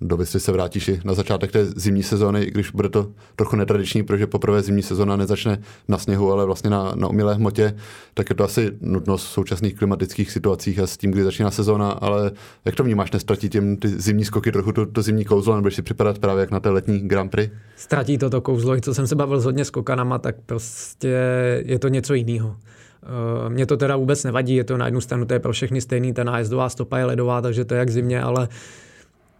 do 0.00 0.16
Vystry 0.16 0.40
se 0.40 0.52
vrátíš 0.52 0.88
i 0.88 1.00
na 1.04 1.14
začátek 1.14 1.52
té 1.52 1.66
zimní 1.66 2.02
sezóny, 2.02 2.42
i 2.42 2.50
když 2.50 2.70
bude 2.70 2.88
to 2.88 3.08
trochu 3.36 3.56
netradiční, 3.56 4.02
protože 4.02 4.26
poprvé 4.26 4.62
zimní 4.62 4.82
sezóna 4.82 5.16
nezačne 5.16 5.58
na 5.88 5.98
sněhu, 5.98 6.32
ale 6.32 6.44
vlastně 6.44 6.70
na, 6.70 6.92
na 6.94 7.08
umělé 7.08 7.34
hmotě, 7.34 7.76
tak 8.14 8.30
je 8.30 8.36
to 8.36 8.44
asi 8.44 8.72
nutnost 8.80 9.24
v 9.24 9.28
současných 9.28 9.74
klimatických 9.74 10.30
situacích 10.30 10.78
a 10.78 10.86
s 10.86 10.96
tím, 10.96 11.10
kdy 11.10 11.24
začíná 11.24 11.50
sezóna, 11.50 11.90
ale 11.90 12.30
jak 12.64 12.74
to 12.74 12.84
vnímáš, 12.84 13.10
nestratí 13.10 13.48
tím 13.48 13.76
ty 13.76 13.88
zimní 13.88 14.24
skoky 14.24 14.52
trochu 14.52 14.72
to, 14.72 14.86
to 14.86 15.02
zimní 15.02 15.24
kouzlo, 15.24 15.56
nebo 15.56 15.70
si 15.70 15.82
připadat 15.82 16.18
právě 16.18 16.40
jak 16.40 16.50
na 16.50 16.60
té 16.60 16.70
letní 16.70 16.98
Grand 16.98 17.30
Prix? 17.30 17.52
Ztratí 17.76 18.18
to 18.18 18.30
to 18.30 18.40
kouzlo, 18.40 18.76
i 18.76 18.80
co 18.80 18.94
jsem 18.94 19.06
se 19.06 19.14
bavil 19.14 19.40
s 19.40 19.44
hodně 19.44 19.64
skokanama, 19.64 20.18
tak 20.18 20.36
prostě 20.46 21.16
je 21.64 21.78
to 21.78 21.88
něco 21.88 22.14
jiného. 22.14 22.56
Eh, 23.02 23.50
mně 23.50 23.66
to 23.66 23.76
teda 23.76 23.96
vůbec 23.96 24.24
nevadí, 24.24 24.54
je 24.54 24.64
to 24.64 24.76
na 24.76 24.84
jednu 24.84 25.00
stranu, 25.00 25.24
to 25.24 25.34
je 25.34 25.40
pro 25.40 25.52
všechny 25.52 25.80
stejný, 25.80 26.12
ta 26.12 26.24
nájezdová 26.24 26.68
stopa 26.68 26.98
je 26.98 27.04
ledová, 27.04 27.40
takže 27.40 27.64
to 27.64 27.74
je 27.74 27.78
jak 27.78 27.90
zimně, 27.90 28.22
ale 28.22 28.48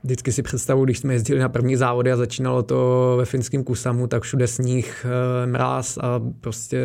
Vždycky 0.04 0.33
si 0.33 0.42
představu, 0.42 0.85
když 0.85 0.99
jsme 0.99 1.12
jezdili 1.12 1.40
na 1.40 1.49
první 1.49 1.76
závody 1.76 2.12
a 2.12 2.16
začínalo 2.16 2.62
to 2.62 3.14
ve 3.19 3.25
finském 3.25 3.64
Kusamu, 3.64 4.07
tak 4.07 4.23
všude 4.23 4.47
sníh, 4.47 5.07
eh, 5.07 5.47
mráz 5.47 5.99
a 5.99 6.21
prostě 6.40 6.80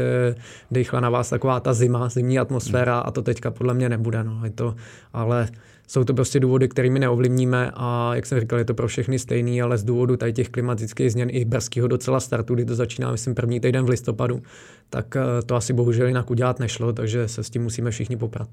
dechla 0.71 0.99
na 0.99 1.09
vás 1.09 1.29
taková 1.29 1.59
ta 1.59 1.73
zima, 1.73 2.09
zimní 2.09 2.39
atmosféra 2.39 2.99
a 2.99 3.11
to 3.11 3.21
teďka 3.21 3.51
podle 3.51 3.73
mě 3.73 3.89
nebude. 3.89 4.23
No. 4.23 4.41
Je 4.43 4.49
to, 4.49 4.75
ale 5.13 5.47
jsou 5.87 6.03
to 6.03 6.13
prostě 6.13 6.39
důvody, 6.39 6.67
kterými 6.67 6.99
neovlivníme 6.99 7.71
a 7.73 8.15
jak 8.15 8.25
jsem 8.25 8.39
říkal, 8.39 8.59
je 8.59 8.65
to 8.65 8.73
pro 8.73 8.87
všechny 8.87 9.19
stejný, 9.19 9.61
ale 9.61 9.77
z 9.77 9.83
důvodu 9.83 10.17
tady 10.17 10.33
těch 10.33 10.49
klimatických 10.49 11.11
změn 11.11 11.29
i 11.31 11.45
brzkého 11.45 11.87
docela 11.87 12.19
startu, 12.19 12.55
kdy 12.55 12.65
to 12.65 12.75
začíná, 12.75 13.11
myslím, 13.11 13.35
první 13.35 13.59
týden 13.59 13.85
v 13.85 13.89
listopadu, 13.89 14.41
tak 14.89 15.15
eh, 15.15 15.41
to 15.45 15.55
asi 15.55 15.73
bohužel 15.73 16.07
jinak 16.07 16.31
udělat 16.31 16.59
nešlo, 16.59 16.93
takže 16.93 17.27
se 17.27 17.43
s 17.43 17.49
tím 17.49 17.63
musíme 17.63 17.91
všichni 17.91 18.17
poprat 18.17 18.47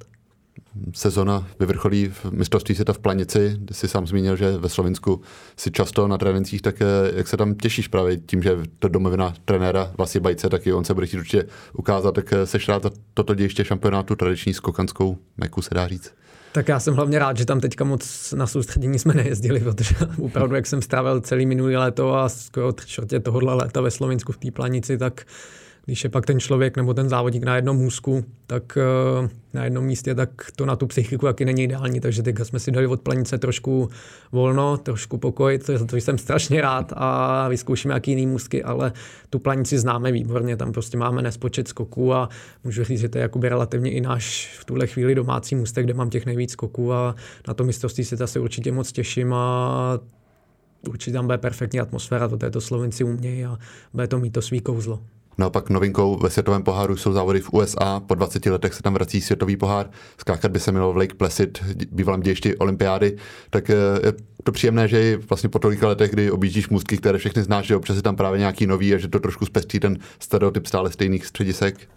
sezona 0.94 1.46
vyvrcholí 1.60 2.08
v 2.08 2.24
mistrovství 2.30 2.74
světa 2.74 2.92
v 2.92 2.98
Planici, 2.98 3.54
kde 3.58 3.74
jsi 3.74 3.88
sám 3.88 4.06
zmínil, 4.06 4.36
že 4.36 4.58
ve 4.58 4.68
Slovensku 4.68 5.20
si 5.56 5.70
často 5.70 6.08
na 6.08 6.18
trénincích, 6.18 6.62
tak 6.62 6.82
eh, 6.82 6.86
jak 7.16 7.28
se 7.28 7.36
tam 7.36 7.54
těšíš 7.54 7.88
právě 7.88 8.16
tím, 8.16 8.42
že 8.42 8.56
to 8.78 8.88
domovina 8.88 9.34
trenéra 9.44 9.92
Vasi 9.98 10.20
Bajce, 10.20 10.48
taky 10.48 10.72
on 10.72 10.84
se 10.84 10.94
bude 10.94 11.06
chtít 11.06 11.18
určitě 11.18 11.46
ukázat, 11.72 12.14
tak 12.14 12.32
eh, 12.32 12.46
seš 12.46 12.68
rád 12.68 12.86
toto 13.14 13.34
dějiště 13.34 13.64
šampionátu 13.64 14.16
tradiční 14.16 14.54
skokanskou 14.54 15.18
meku, 15.36 15.62
se 15.62 15.74
dá 15.74 15.88
říct. 15.88 16.14
Tak 16.52 16.68
já 16.68 16.80
jsem 16.80 16.94
hlavně 16.94 17.18
rád, 17.18 17.36
že 17.36 17.44
tam 17.44 17.60
teďka 17.60 17.84
moc 17.84 18.32
na 18.36 18.46
soustředění 18.46 18.98
jsme 18.98 19.14
nejezdili, 19.14 19.60
protože 19.60 19.94
opravdu, 20.18 20.54
jak 20.54 20.66
jsem 20.66 20.82
strávil 20.82 21.20
celý 21.20 21.46
minulý 21.46 21.76
léto 21.76 22.14
a 22.14 22.28
skoro 22.28 22.72
tři 22.72 22.88
čtvrtě 22.88 23.20
tohohle 23.20 23.54
léta 23.54 23.80
ve 23.80 23.90
Slovensku 23.90 24.32
v 24.32 24.38
té 24.38 24.50
planici, 24.50 24.98
tak 24.98 25.26
když 25.84 26.04
je 26.04 26.10
pak 26.10 26.26
ten 26.26 26.40
člověk 26.40 26.76
nebo 26.76 26.94
ten 26.94 27.08
závodník 27.08 27.44
na 27.44 27.56
jednom 27.56 27.76
můzku, 27.76 28.24
tak 28.46 28.78
uh, 29.22 29.28
na 29.52 29.64
jednom 29.64 29.84
místě, 29.84 30.14
tak 30.14 30.30
to 30.56 30.66
na 30.66 30.76
tu 30.76 30.86
psychiku 30.86 31.26
taky 31.26 31.44
není 31.44 31.62
ideální, 31.62 32.00
takže 32.00 32.22
teďka 32.22 32.44
jsme 32.44 32.58
si 32.58 32.70
dali 32.70 32.86
od 32.86 33.00
planice 33.00 33.38
trošku 33.38 33.90
volno, 34.32 34.76
trošku 34.76 35.18
pokoj, 35.18 35.58
to, 35.58 35.86
to 35.86 35.96
jsem 35.96 36.18
strašně 36.18 36.60
rád 36.60 36.92
a 36.96 37.48
vyzkoušíme 37.48 37.94
jaký 37.94 38.10
jiný 38.10 38.26
můzky, 38.26 38.62
ale 38.62 38.92
tu 39.30 39.38
planici 39.38 39.78
známe 39.78 40.12
výborně, 40.12 40.56
tam 40.56 40.72
prostě 40.72 40.98
máme 40.98 41.22
nespočet 41.22 41.68
skoků 41.68 42.14
a 42.14 42.28
můžu 42.64 42.84
říct, 42.84 43.00
že 43.00 43.08
to 43.08 43.18
je 43.18 43.22
jakoby 43.22 43.48
relativně 43.48 43.90
i 43.90 44.00
náš 44.00 44.56
v 44.60 44.64
tuhle 44.64 44.86
chvíli 44.86 45.14
domácí 45.14 45.54
můstek, 45.54 45.84
kde 45.84 45.94
mám 45.94 46.10
těch 46.10 46.26
nejvíc 46.26 46.50
skoků 46.50 46.92
a 46.92 47.14
na 47.48 47.54
to 47.54 47.64
mistrovství 47.64 48.04
se 48.04 48.16
zase 48.16 48.40
určitě 48.40 48.72
moc 48.72 48.92
těším 48.92 49.34
a 49.34 49.98
určitě 50.88 51.12
tam 51.12 51.26
bude 51.26 51.38
perfektní 51.38 51.80
atmosféra, 51.80 52.28
to 52.28 52.36
této 52.36 52.60
Slovenci 52.60 53.04
umějí 53.04 53.44
a 53.44 53.58
bude 53.92 54.06
to 54.08 54.18
mít 54.18 54.30
to 54.30 54.42
svý 54.42 54.60
kouzlo. 54.60 55.00
Naopak 55.38 55.70
novinkou 55.70 56.18
ve 56.18 56.30
světovém 56.30 56.62
poháru 56.62 56.96
jsou 56.96 57.12
závody 57.12 57.40
v 57.40 57.52
USA. 57.52 58.00
Po 58.00 58.14
20 58.14 58.46
letech 58.46 58.74
se 58.74 58.82
tam 58.82 58.94
vrací 58.94 59.20
světový 59.20 59.56
pohár. 59.56 59.90
Skákat 60.18 60.50
by 60.50 60.60
se 60.60 60.72
mělo 60.72 60.92
v 60.92 60.96
Lake 60.96 61.14
Placid, 61.14 61.64
bývalém 61.90 62.20
dějišti 62.20 62.56
olympiády. 62.56 63.16
Tak 63.50 63.70
eh, 63.70 63.74
je 64.06 64.12
to 64.44 64.52
příjemné, 64.52 64.88
že 64.88 65.16
vlastně 65.16 65.48
po 65.48 65.58
tolika 65.58 65.88
letech, 65.88 66.10
kdy 66.10 66.30
objíždíš 66.30 66.68
můstky, 66.68 66.96
které 66.96 67.18
všechny 67.18 67.42
znáš, 67.42 67.66
že 67.66 67.76
občas 67.76 67.96
je 67.96 68.02
tam 68.02 68.16
právě 68.16 68.38
nějaký 68.38 68.66
nový 68.66 68.94
a 68.94 68.98
že 68.98 69.08
to 69.08 69.20
trošku 69.20 69.46
zpestří 69.46 69.80
ten 69.80 69.98
stereotyp 70.18 70.66
stále 70.66 70.92
stejných 70.92 71.26
středisek. 71.26 71.88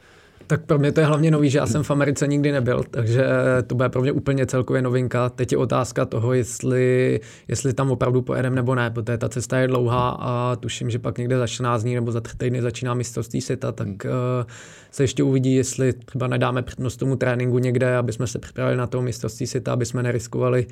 Tak 0.48 0.66
pro 0.66 0.80
mě 0.80 0.92
to 0.92 1.00
je 1.00 1.06
hlavně 1.06 1.32
nový, 1.32 1.50
že 1.50 1.58
já 1.58 1.68
jsem 1.68 1.84
v 1.84 1.92
Americe 1.92 2.28
nikdy 2.28 2.52
nebyl, 2.52 2.84
takže 2.92 3.26
to 3.68 3.76
bude 3.76 3.90
pro 3.90 4.02
mě 4.02 4.12
úplně 4.12 4.46
celkově 4.46 4.82
novinka. 4.82 5.30
Teď 5.30 5.52
je 5.52 5.58
otázka 5.58 6.06
toho, 6.06 6.34
jestli, 6.34 7.20
jestli 7.48 7.74
tam 7.74 7.92
opravdu 7.92 8.22
pojedem 8.22 8.56
nebo 8.56 8.76
ne, 8.76 8.92
protože 8.92 9.18
ta 9.18 9.30
cesta 9.30 9.58
je 9.58 9.68
dlouhá 9.68 10.10
a 10.10 10.56
tuším, 10.56 10.90
že 10.90 11.00
pak 11.00 11.18
někde 11.18 11.38
za 11.38 11.48
14 11.48 11.84
dní 11.84 11.96
nebo 11.96 12.12
za 12.12 12.22
3 12.22 12.38
týdny 12.38 12.62
začíná 12.62 12.94
mistrovství 12.94 13.42
světa, 13.42 13.72
tak 13.72 13.88
hmm. 13.88 14.14
uh, 14.14 14.46
se 14.92 15.04
ještě 15.04 15.24
uvidí, 15.24 15.56
jestli 15.56 15.94
třeba 15.94 16.28
nedáme 16.28 16.62
přednost 16.62 16.98
tomu 16.98 17.16
tréninku 17.16 17.60
někde, 17.60 17.98
aby 17.98 18.14
jsme 18.14 18.28
se 18.28 18.40
připravili 18.40 18.78
na 18.78 18.88
to 18.88 19.02
mistrovství 19.02 19.48
světa, 19.48 19.74
aby 19.74 19.86
jsme 19.86 20.04
neriskovali 20.04 20.68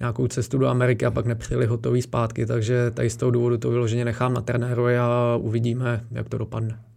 nějakou 0.00 0.26
cestu 0.26 0.58
do 0.58 0.66
Ameriky 0.66 1.06
a 1.06 1.10
pak 1.10 1.26
nepřijeli 1.26 1.66
hotový 1.66 2.02
zpátky, 2.02 2.46
takže 2.46 2.90
tady 2.90 3.10
z 3.10 3.16
toho 3.16 3.30
důvodu 3.30 3.58
to 3.58 3.70
vyloženě 3.70 4.04
nechám 4.04 4.34
na 4.34 4.40
trenéru 4.40 4.86
a 4.86 5.36
uvidíme, 5.36 6.04
jak 6.10 6.28
to 6.28 6.38
dopadne. 6.38 6.89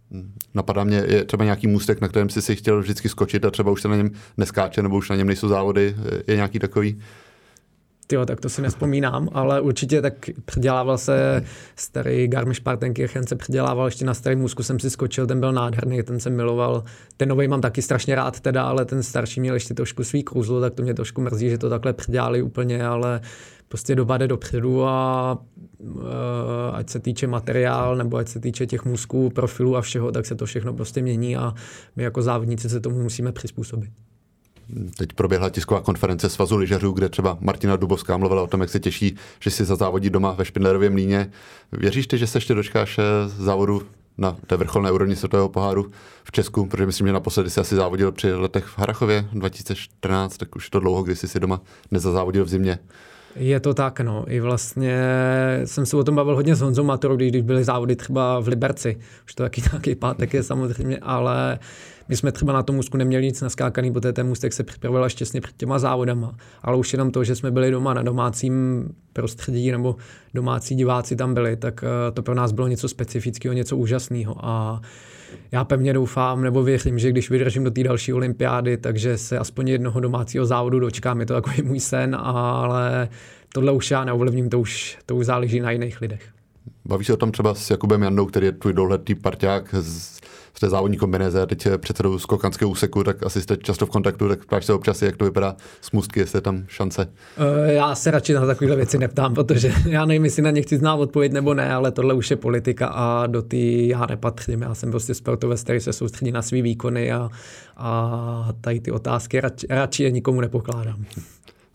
Napadá 0.54 0.84
mě, 0.84 1.04
je 1.06 1.24
třeba 1.24 1.44
nějaký 1.44 1.66
můstek, 1.66 2.00
na 2.00 2.08
kterém 2.08 2.28
si 2.28 2.42
si 2.42 2.56
chtěl 2.56 2.80
vždycky 2.80 3.08
skočit 3.08 3.44
a 3.44 3.50
třeba 3.50 3.70
už 3.70 3.82
se 3.82 3.88
na 3.88 3.96
něm 3.96 4.10
neskáče, 4.36 4.82
nebo 4.82 4.96
už 4.96 5.10
na 5.10 5.16
něm 5.16 5.26
nejsou 5.26 5.48
závody, 5.48 5.96
je 6.26 6.34
nějaký 6.34 6.58
takový? 6.58 7.00
Jo, 8.12 8.26
tak 8.26 8.40
to 8.40 8.48
si 8.48 8.62
nespomínám, 8.62 9.28
ale 9.32 9.60
určitě 9.60 10.02
tak 10.02 10.14
předělával 10.44 10.98
se 10.98 11.44
starý 11.76 12.28
Garmisch 12.28 12.60
Partenkirchen 12.60 13.26
se 13.26 13.36
předělával, 13.36 13.86
ještě 13.86 14.04
na 14.04 14.14
starý 14.14 14.36
můzku 14.36 14.62
jsem 14.62 14.80
si 14.80 14.90
skočil, 14.90 15.26
ten 15.26 15.40
byl 15.40 15.52
nádherný, 15.52 16.02
ten 16.02 16.20
jsem 16.20 16.36
miloval. 16.36 16.84
Ten 17.16 17.28
nový 17.28 17.48
mám 17.48 17.60
taky 17.60 17.82
strašně 17.82 18.14
rád 18.14 18.40
teda, 18.40 18.62
ale 18.62 18.84
ten 18.84 19.02
starší 19.02 19.40
měl 19.40 19.54
ještě 19.54 19.74
trošku 19.74 20.04
svý 20.04 20.22
kouzlo, 20.22 20.60
tak 20.60 20.74
to 20.74 20.82
mě 20.82 20.94
trošku 20.94 21.20
mrzí, 21.20 21.50
že 21.50 21.58
to 21.58 21.70
takhle 21.70 21.92
předělali 21.92 22.42
úplně, 22.42 22.86
ale 22.86 23.20
prostě 23.68 23.94
doba 23.94 24.18
jde 24.18 24.28
dopředu 24.28 24.84
a 24.84 25.38
uh, 25.78 26.02
ať 26.72 26.90
se 26.90 27.00
týče 27.00 27.26
materiál 27.26 27.96
nebo 27.96 28.16
ať 28.16 28.28
se 28.28 28.40
týče 28.40 28.66
těch 28.66 28.84
musků, 28.84 29.30
profilů 29.30 29.76
a 29.76 29.80
všeho, 29.80 30.12
tak 30.12 30.26
se 30.26 30.34
to 30.34 30.46
všechno 30.46 30.74
prostě 30.74 31.02
mění 31.02 31.36
a 31.36 31.54
my 31.96 32.02
jako 32.02 32.22
závodníci 32.22 32.68
se 32.68 32.80
tomu 32.80 33.02
musíme 33.02 33.32
přizpůsobit. 33.32 33.90
Teď 34.96 35.12
proběhla 35.12 35.50
tisková 35.50 35.80
konference 35.80 36.28
Svazu 36.28 36.56
lyžařů, 36.56 36.92
kde 36.92 37.08
třeba 37.08 37.38
Martina 37.40 37.76
Dubovská 37.76 38.16
mluvila 38.16 38.42
o 38.42 38.46
tom, 38.46 38.60
jak 38.60 38.70
se 38.70 38.80
těší, 38.80 39.16
že 39.40 39.50
si 39.50 39.64
za 39.64 39.76
závodí 39.76 40.10
doma 40.10 40.32
ve 40.32 40.44
Špindlerově 40.44 40.90
mlíně. 40.90 41.30
Věříš 41.72 42.06
ty, 42.06 42.18
že 42.18 42.26
se 42.26 42.36
ještě 42.36 42.54
dočkáš 42.54 42.98
eh, 42.98 43.02
závodu 43.28 43.82
na 44.18 44.36
té 44.46 44.56
vrcholné 44.56 44.92
úrovni 44.92 45.16
světového 45.16 45.48
poháru 45.48 45.90
v 46.24 46.32
Česku, 46.32 46.66
protože 46.66 46.86
myslím, 46.86 47.06
že 47.06 47.12
naposledy 47.12 47.50
si 47.50 47.60
asi 47.60 47.74
závodil 47.74 48.12
při 48.12 48.34
letech 48.34 48.64
v 48.64 48.78
Harachově 48.78 49.28
2014, 49.32 50.36
tak 50.36 50.56
už 50.56 50.70
to 50.70 50.80
dlouho, 50.80 51.02
kdy 51.02 51.16
jsi 51.16 51.28
si 51.28 51.40
doma 51.40 51.60
nezazávodil 51.90 52.44
v 52.44 52.48
zimě. 52.48 52.78
Je 53.36 53.60
to 53.60 53.74
tak, 53.74 54.00
no. 54.00 54.24
I 54.28 54.40
vlastně 54.40 54.98
jsem 55.64 55.86
se 55.86 55.96
o 55.96 56.04
tom 56.04 56.14
bavil 56.14 56.34
hodně 56.34 56.54
s 56.54 56.60
Honzou 56.60 56.84
Maturou, 56.84 57.16
když 57.16 57.42
byly 57.42 57.64
závody 57.64 57.96
třeba 57.96 58.40
v 58.40 58.48
Liberci. 58.48 58.98
Už 59.26 59.34
to 59.34 59.42
taky 59.42 59.62
nějaký 59.72 59.94
pátek 59.94 60.34
je 60.34 60.42
samozřejmě, 60.42 60.98
ale 61.02 61.58
my 62.08 62.16
jsme 62.16 62.32
třeba 62.32 62.52
na 62.52 62.62
tom 62.62 62.78
úzku 62.78 62.96
neměli 62.96 63.24
nic 63.24 63.40
naskákaný, 63.40 63.92
protože 63.92 64.12
ten 64.12 64.26
můstek 64.26 64.52
se 64.52 64.62
připravoval 64.62 65.04
až 65.04 65.14
těsně 65.14 65.40
před 65.40 65.56
těma 65.56 65.78
závodama. 65.78 66.34
Ale 66.62 66.76
už 66.76 66.92
jenom 66.92 67.10
to, 67.10 67.24
že 67.24 67.36
jsme 67.36 67.50
byli 67.50 67.70
doma 67.70 67.94
na 67.94 68.02
domácím 68.02 68.88
prostředí 69.12 69.70
nebo 69.70 69.96
domácí 70.34 70.74
diváci 70.74 71.16
tam 71.16 71.34
byli, 71.34 71.56
tak 71.56 71.84
eh, 71.84 72.12
to 72.12 72.22
pro 72.22 72.34
nás 72.34 72.52
bylo 72.52 72.68
něco 72.68 72.88
specifického, 72.88 73.52
něco 73.54 73.76
úžasného. 73.76 74.36
A 74.38 74.80
já 75.52 75.64
pevně 75.64 75.92
doufám 75.92 76.42
nebo 76.42 76.62
věřím, 76.62 76.98
že 76.98 77.10
když 77.10 77.30
vydržím 77.30 77.64
do 77.64 77.70
té 77.70 77.82
další 77.82 78.12
olympiády, 78.12 78.76
takže 78.76 79.18
se 79.18 79.38
aspoň 79.38 79.68
jednoho 79.68 80.00
domácího 80.00 80.46
závodu 80.46 80.80
dočkám. 80.80 81.20
Je 81.20 81.26
to 81.26 81.34
takový 81.34 81.62
můj 81.62 81.80
sen, 81.80 82.16
ale 82.20 83.08
tohle 83.52 83.72
už 83.72 83.90
já 83.90 84.04
neovlivním, 84.04 84.50
to 84.50 84.60
už, 84.60 84.98
to 85.06 85.16
už 85.16 85.26
záleží 85.26 85.60
na 85.60 85.70
jiných 85.70 86.00
lidech. 86.00 86.22
Bavíš 86.84 87.06
se 87.06 87.12
o 87.12 87.16
tom 87.16 87.32
třeba 87.32 87.54
s 87.54 87.70
Jakubem 87.70 88.02
Jandou, 88.02 88.26
který 88.26 88.46
je 88.46 88.52
tvůj 88.52 88.72
dlouhletý 88.72 89.14
parťák 89.14 89.74
z 89.80 90.20
v 90.56 90.60
té 90.60 90.68
závodní 90.68 90.96
kombinéze, 90.96 91.46
teď 91.46 91.68
předsedou 91.78 92.18
skokanského 92.18 92.70
úseku, 92.70 93.04
tak 93.04 93.22
asi 93.22 93.42
jste 93.42 93.56
často 93.56 93.86
v 93.86 93.90
kontaktu, 93.90 94.28
tak 94.28 94.44
ptáš 94.44 94.64
se 94.64 94.72
občas, 94.72 95.02
jak 95.02 95.16
to 95.16 95.24
vypadá 95.24 95.56
s 95.80 95.92
můstky, 95.92 96.20
jestli 96.20 96.36
je 96.36 96.40
tam 96.40 96.64
šance. 96.68 97.08
Já 97.66 97.94
se 97.94 98.10
radši 98.10 98.32
na 98.32 98.46
takové 98.46 98.76
věci 98.76 98.98
neptám, 98.98 99.34
protože 99.34 99.72
já 99.88 100.04
nevím, 100.04 100.24
jestli 100.24 100.42
na 100.42 100.50
ně 100.50 100.62
chci 100.62 100.78
znát 100.78 100.94
odpověď 100.94 101.32
nebo 101.32 101.54
ne, 101.54 101.74
ale 101.74 101.92
tohle 101.92 102.14
už 102.14 102.30
je 102.30 102.36
politika 102.36 102.86
a 102.86 103.26
do 103.26 103.42
té 103.42 103.56
já 103.56 104.06
nepatřím. 104.06 104.62
Já 104.62 104.74
jsem 104.74 104.90
prostě 104.90 105.14
sportovec, 105.14 105.62
který 105.62 105.80
se 105.80 105.92
soustředí 105.92 106.32
na 106.32 106.42
svý 106.42 106.62
výkony 106.62 107.12
a, 107.12 107.30
a 107.76 108.48
tady 108.60 108.80
ty 108.80 108.90
otázky 108.90 109.40
radši, 109.40 109.66
radši 109.70 110.02
je 110.02 110.10
nikomu 110.10 110.40
nepokládám. 110.40 111.04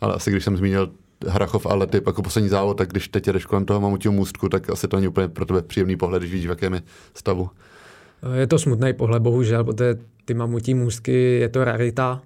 Ale 0.01 0.13
asi 0.13 0.31
když 0.31 0.43
jsem 0.43 0.57
zmínil 0.57 0.89
Hrachov 1.27 1.65
a 1.65 1.75
Letip 1.75 2.07
jako 2.07 2.21
poslední 2.21 2.49
závod, 2.49 2.77
tak 2.77 2.89
když 2.89 3.07
teď 3.07 3.27
jedeš 3.27 3.45
kolem 3.45 3.65
toho 3.65 3.81
mamutího 3.81 4.11
můstku, 4.11 4.49
tak 4.49 4.69
asi 4.69 4.87
to 4.87 4.97
není 4.97 5.07
úplně 5.07 5.27
pro 5.27 5.45
tebe 5.45 5.61
příjemný 5.61 5.97
pohled, 5.97 6.21
když 6.21 6.33
víš, 6.33 6.45
v 6.45 6.49
jakém 6.49 6.73
je 6.73 6.81
stavu. 7.13 7.49
Je 8.35 8.47
to 8.47 8.59
smutný 8.59 8.93
pohled, 8.93 9.21
bohužel, 9.21 9.63
protože 9.63 9.97
ty 10.25 10.33
mamutí 10.33 10.73
můstky 10.73 11.13
je 11.13 11.49
to 11.49 11.63
rarita. 11.63 12.21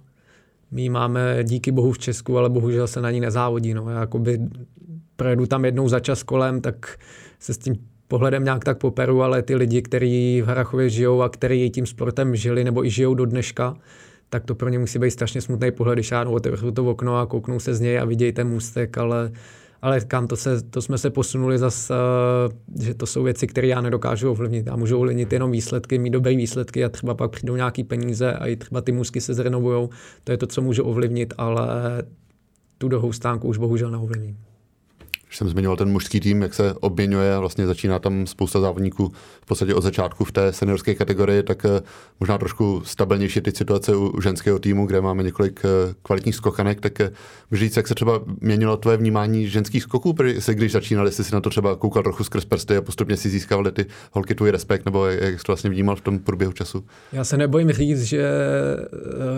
My 0.71 0.89
máme 0.89 1.43
díky 1.43 1.71
bohu 1.71 1.91
v 1.91 1.99
Česku, 1.99 2.37
ale 2.37 2.49
bohužel 2.49 2.87
se 2.87 3.01
na 3.01 3.11
ní 3.11 3.19
nezávodí. 3.19 3.73
No. 3.73 3.89
Já 3.89 3.99
jakoby 3.99 4.39
projedu 5.15 5.45
tam 5.45 5.65
jednou 5.65 5.89
za 5.89 5.99
čas 5.99 6.23
kolem, 6.23 6.61
tak 6.61 6.97
se 7.39 7.53
s 7.53 7.57
tím 7.57 7.75
pohledem 8.07 8.43
nějak 8.43 8.63
tak 8.63 8.77
poperu, 8.77 9.23
ale 9.23 9.41
ty 9.41 9.55
lidi, 9.55 9.81
kteří 9.81 10.41
v 10.41 10.45
Harachově 10.45 10.89
žijou 10.89 11.21
a 11.21 11.29
kteří 11.29 11.69
tím 11.69 11.85
sportem 11.85 12.35
žili 12.35 12.63
nebo 12.63 12.85
i 12.85 12.89
žijou 12.89 13.13
do 13.13 13.25
dneška, 13.25 13.77
tak 14.29 14.45
to 14.45 14.55
pro 14.55 14.69
ně 14.69 14.79
musí 14.79 14.99
být 14.99 15.11
strašně 15.11 15.41
smutný 15.41 15.71
pohled, 15.71 15.95
když 15.95 16.11
ráno 16.11 16.31
otevřu 16.31 16.71
to 16.71 16.85
okno 16.85 17.19
a 17.19 17.25
kouknou 17.25 17.59
se 17.59 17.73
z 17.73 17.79
něj 17.79 17.99
a 17.99 18.05
vidějí 18.05 18.31
ten 18.31 18.47
můstek, 18.47 18.97
ale, 18.97 19.31
ale 19.83 20.01
kam 20.01 20.27
to, 20.27 20.35
se, 20.35 20.61
to 20.61 20.81
jsme 20.81 20.97
se 20.97 21.09
posunuli 21.09 21.57
zase, 21.57 21.93
že 22.79 22.93
to 22.93 23.05
jsou 23.05 23.23
věci, 23.23 23.47
které 23.47 23.67
já 23.67 23.81
nedokážu 23.81 24.31
ovlivnit. 24.31 24.67
Já 24.67 24.75
můžu 24.75 24.97
ovlivnit 24.97 25.33
jenom 25.33 25.51
výsledky, 25.51 25.97
mít 25.97 26.09
dobré 26.09 26.35
výsledky 26.35 26.85
a 26.85 26.89
třeba 26.89 27.13
pak 27.13 27.31
přijdou 27.31 27.55
nějaký 27.55 27.83
peníze 27.83 28.33
a 28.33 28.47
i 28.47 28.55
třeba 28.55 28.81
ty 28.81 28.91
můzky 28.91 29.21
se 29.21 29.33
zrenovujou. 29.33 29.89
To 30.23 30.31
je 30.31 30.37
to, 30.37 30.47
co 30.47 30.61
můžu 30.61 30.83
ovlivnit, 30.83 31.33
ale 31.37 31.67
tu 32.77 32.87
druhou 32.87 33.11
stánku 33.13 33.47
už 33.47 33.57
bohužel 33.57 33.91
neovlivním 33.91 34.37
když 35.33 35.37
jsem 35.37 35.49
zmiňoval 35.49 35.77
ten 35.77 35.89
mužský 35.89 36.19
tým, 36.19 36.41
jak 36.41 36.53
se 36.53 36.73
obměňuje, 36.73 37.37
vlastně 37.37 37.67
začíná 37.67 37.99
tam 37.99 38.27
spousta 38.27 38.59
závodníků 38.59 39.11
v 39.41 39.45
podstatě 39.45 39.75
od 39.75 39.81
začátku 39.81 40.25
v 40.25 40.31
té 40.31 40.53
seniorské 40.53 40.95
kategorii, 40.95 41.43
tak 41.43 41.65
eh, 41.65 41.81
možná 42.19 42.37
trošku 42.37 42.81
stabilnější 42.85 43.41
ty 43.41 43.51
situace 43.51 43.95
u 43.95 44.21
ženského 44.21 44.59
týmu, 44.59 44.85
kde 44.85 45.01
máme 45.01 45.23
několik 45.23 45.61
eh, 45.65 45.93
kvalitních 46.03 46.35
skokanek, 46.35 46.81
tak 46.81 47.01
eh, 47.01 47.11
můžeš 47.51 47.67
říct, 47.67 47.77
jak 47.77 47.87
se 47.87 47.95
třeba 47.95 48.21
měnilo 48.41 48.77
tvoje 48.77 48.97
vnímání 48.97 49.47
ženských 49.47 49.83
skoků, 49.83 50.13
protože 50.13 50.53
když 50.53 50.71
začínali, 50.71 51.11
jsi 51.11 51.23
si 51.23 51.33
na 51.33 51.41
to 51.41 51.49
třeba 51.49 51.75
koukal 51.75 52.03
trochu 52.03 52.23
skrz 52.23 52.45
prsty 52.45 52.77
a 52.77 52.81
postupně 52.81 53.17
si 53.17 53.29
získávali 53.29 53.71
ty 53.71 53.85
holky 54.11 54.35
tvůj 54.35 54.51
respekt, 54.51 54.85
nebo 54.85 55.05
jak 55.05 55.39
jsi 55.39 55.45
to 55.45 55.51
vlastně 55.51 55.69
vnímal 55.69 55.95
v 55.95 56.01
tom 56.01 56.19
průběhu 56.19 56.53
času? 56.53 56.83
Já 57.11 57.23
se 57.23 57.37
nebojím 57.37 57.71
říct, 57.71 58.03
že 58.03 58.29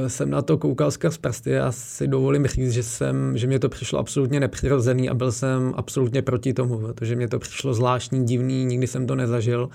jsem 0.08 0.30
na 0.30 0.42
to 0.42 0.58
koukal 0.58 0.92
skrz 0.92 1.18
prsty, 1.18 1.52
já 1.52 1.72
si 1.72 2.08
dovolím 2.08 2.48
říct, 2.48 2.72
že, 2.72 2.84
jsem, 2.84 3.38
že 3.38 3.48
mě 3.48 3.60
to 3.60 3.70
přišlo 3.70 4.00
absolutně 4.00 4.40
nepřirozený 4.40 5.10
a 5.10 5.14
byl 5.14 5.32
jsem 5.32 5.74
absolutně 5.86 6.22
proti 6.22 6.54
tomu, 6.54 6.80
protože 6.80 7.16
mě 7.16 7.28
to 7.28 7.40
přišlo 7.40 7.74
zvláštní, 7.74 8.26
divný, 8.26 8.66
nikdy 8.66 8.88
jsem 8.88 9.08
to 9.08 9.16
nezažil. 9.16 9.70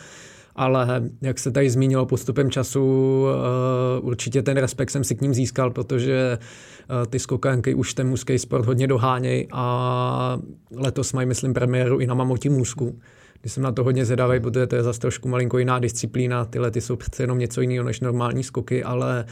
Ale 0.57 1.03
jak 1.23 1.39
se 1.39 1.51
tady 1.51 1.71
zmínilo 1.71 2.07
postupem 2.07 2.51
času, 2.51 3.27
eh, 3.27 4.01
určitě 4.01 4.43
ten 4.43 4.57
respekt 4.57 4.91
jsem 4.91 5.05
si 5.05 5.15
k 5.15 5.21
ním 5.21 5.35
získal, 5.35 5.71
protože 5.71 6.39
eh, 6.39 7.07
ty 7.07 7.19
skokanky 7.19 7.75
už 7.75 7.95
ten 7.95 8.09
mužský 8.09 8.39
sport 8.39 8.67
hodně 8.67 8.87
dohánějí 8.87 9.49
a 9.53 10.39
letos 10.77 11.13
mají, 11.13 11.29
myslím, 11.29 11.55
premiéru 11.55 11.99
i 11.99 12.07
na 12.07 12.15
Mamoti 12.15 12.49
můzku. 12.49 12.99
Když 13.41 13.53
jsem 13.53 13.63
na 13.63 13.73
to 13.73 13.85
hodně 13.85 14.05
zvědavý, 14.05 14.41
protože 14.41 14.67
to 14.67 14.77
je 14.77 14.83
zase 14.83 15.01
trošku 15.01 15.29
malinko 15.29 15.59
jiná 15.59 15.79
disciplína, 15.79 16.45
ty 16.45 16.59
lety 16.59 16.81
jsou 16.81 16.97
přece 16.97 17.23
jenom 17.23 17.39
něco 17.39 17.61
jiného 17.61 17.85
než 17.85 18.01
normální 18.01 18.43
skoky, 18.43 18.85
ale 18.85 19.25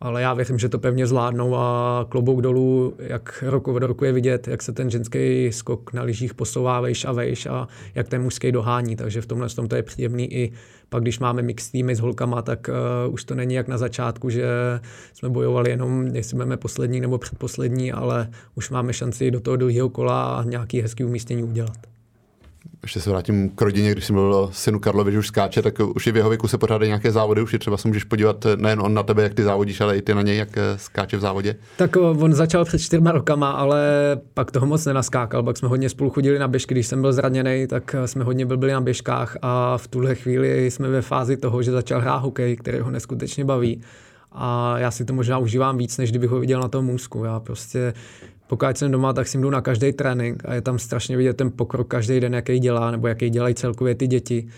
ale 0.00 0.22
já 0.22 0.34
věřím, 0.34 0.58
že 0.58 0.68
to 0.68 0.78
pevně 0.78 1.06
zvládnou 1.06 1.56
a 1.56 2.06
klobouk 2.08 2.42
dolů, 2.42 2.94
jak 2.98 3.44
rok 3.46 3.68
od 3.68 3.82
roku 3.82 4.04
je 4.04 4.12
vidět, 4.12 4.48
jak 4.48 4.62
se 4.62 4.72
ten 4.72 4.90
ženský 4.90 5.52
skok 5.52 5.92
na 5.92 6.02
lyžích 6.02 6.34
posouvá 6.34 6.80
vejš 6.80 7.04
a 7.04 7.12
vejš 7.12 7.46
a 7.46 7.68
jak 7.94 8.08
ten 8.08 8.22
mužský 8.22 8.52
dohání, 8.52 8.96
takže 8.96 9.20
v 9.20 9.26
tomhle 9.26 9.48
tom 9.48 9.68
to 9.68 9.76
je 9.76 9.82
příjemný 9.82 10.34
i 10.34 10.52
pak, 10.88 11.02
když 11.02 11.18
máme 11.18 11.42
mix 11.42 11.70
týmy 11.70 11.96
s 11.96 12.00
holkama, 12.00 12.42
tak 12.42 12.70
uh, 13.06 13.14
už 13.14 13.24
to 13.24 13.34
není 13.34 13.54
jak 13.54 13.68
na 13.68 13.78
začátku, 13.78 14.30
že 14.30 14.46
jsme 15.12 15.28
bojovali 15.28 15.70
jenom, 15.70 16.06
jestli 16.06 16.34
budeme 16.34 16.56
poslední 16.56 17.00
nebo 17.00 17.18
předposlední, 17.18 17.92
ale 17.92 18.28
už 18.54 18.70
máme 18.70 18.92
šanci 18.92 19.30
do 19.30 19.40
toho 19.40 19.56
druhého 19.56 19.88
kola 19.88 20.36
a 20.36 20.44
nějaký 20.44 20.80
hezký 20.80 21.04
umístění 21.04 21.42
udělat 21.42 21.93
ještě 22.84 23.00
se 23.00 23.10
vrátím 23.10 23.50
k 23.50 23.62
rodině, 23.62 23.92
když 23.92 24.04
jsem 24.04 24.16
mluvil 24.16 24.50
synu 24.52 24.80
Karlovi, 24.80 25.12
že 25.12 25.18
už 25.18 25.26
skáče, 25.26 25.62
tak 25.62 25.74
už 25.94 26.06
i 26.06 26.12
v 26.12 26.16
jeho 26.16 26.28
věku 26.28 26.48
se 26.48 26.58
pořádají 26.58 26.88
nějaké 26.88 27.12
závody, 27.12 27.42
už 27.42 27.52
je 27.52 27.58
třeba 27.58 27.76
se 27.76 27.88
můžeš 27.88 28.04
podívat 28.04 28.46
nejen 28.56 28.80
on 28.80 28.94
na 28.94 29.02
tebe, 29.02 29.22
jak 29.22 29.34
ty 29.34 29.42
závodíš, 29.42 29.80
ale 29.80 29.96
i 29.96 30.02
ty 30.02 30.14
na 30.14 30.22
něj, 30.22 30.36
jak 30.36 30.58
eh, 30.58 30.62
skáče 30.76 31.16
v 31.16 31.20
závodě. 31.20 31.56
Tak 31.76 31.96
on 31.96 32.34
začal 32.34 32.64
před 32.64 32.78
čtyřma 32.78 33.12
rokama, 33.12 33.50
ale 33.50 33.80
pak 34.34 34.50
toho 34.50 34.66
moc 34.66 34.84
nenaskákal, 34.84 35.42
pak 35.42 35.56
jsme 35.56 35.68
hodně 35.68 35.88
spolu 35.88 36.10
chodili 36.10 36.38
na 36.38 36.48
běžky, 36.48 36.74
když 36.74 36.86
jsem 36.86 37.00
byl 37.00 37.12
zraněný, 37.12 37.66
tak 37.66 37.94
eh, 37.94 38.08
jsme 38.08 38.24
hodně 38.24 38.46
byli 38.46 38.72
na 38.72 38.80
běžkách 38.80 39.36
a 39.42 39.78
v 39.78 39.88
tuhle 39.88 40.14
chvíli 40.14 40.70
jsme 40.70 40.88
ve 40.88 41.02
fázi 41.02 41.36
toho, 41.36 41.62
že 41.62 41.72
začal 41.72 42.00
hrát 42.00 42.16
hokej, 42.16 42.56
který 42.56 42.78
ho 42.80 42.90
neskutečně 42.90 43.44
baví 43.44 43.80
a 44.34 44.78
já 44.78 44.90
si 44.90 45.04
to 45.04 45.14
možná 45.14 45.38
užívám 45.38 45.78
víc, 45.78 45.98
než 45.98 46.10
kdybych 46.10 46.30
ho 46.30 46.40
viděl 46.40 46.60
na 46.60 46.68
tom 46.68 46.84
můzku. 46.84 47.24
Já 47.24 47.40
prostě 47.40 47.94
pokud 48.56 48.78
jsem 48.78 48.90
doma, 48.90 49.12
tak 49.12 49.28
si 49.28 49.38
jdu 49.38 49.50
na 49.50 49.60
každý 49.60 49.92
trénink 49.92 50.42
a 50.44 50.54
je 50.54 50.60
tam 50.60 50.78
strašně 50.78 51.16
vidět 51.16 51.36
ten 51.36 51.50
pokrok 51.50 51.88
každý 51.88 52.20
den, 52.20 52.34
jaký 52.34 52.58
dělá, 52.58 52.90
nebo 52.90 53.08
jaký 53.08 53.30
dělají 53.30 53.54
celkově 53.54 53.94
ty 53.94 54.06
děti. 54.06 54.48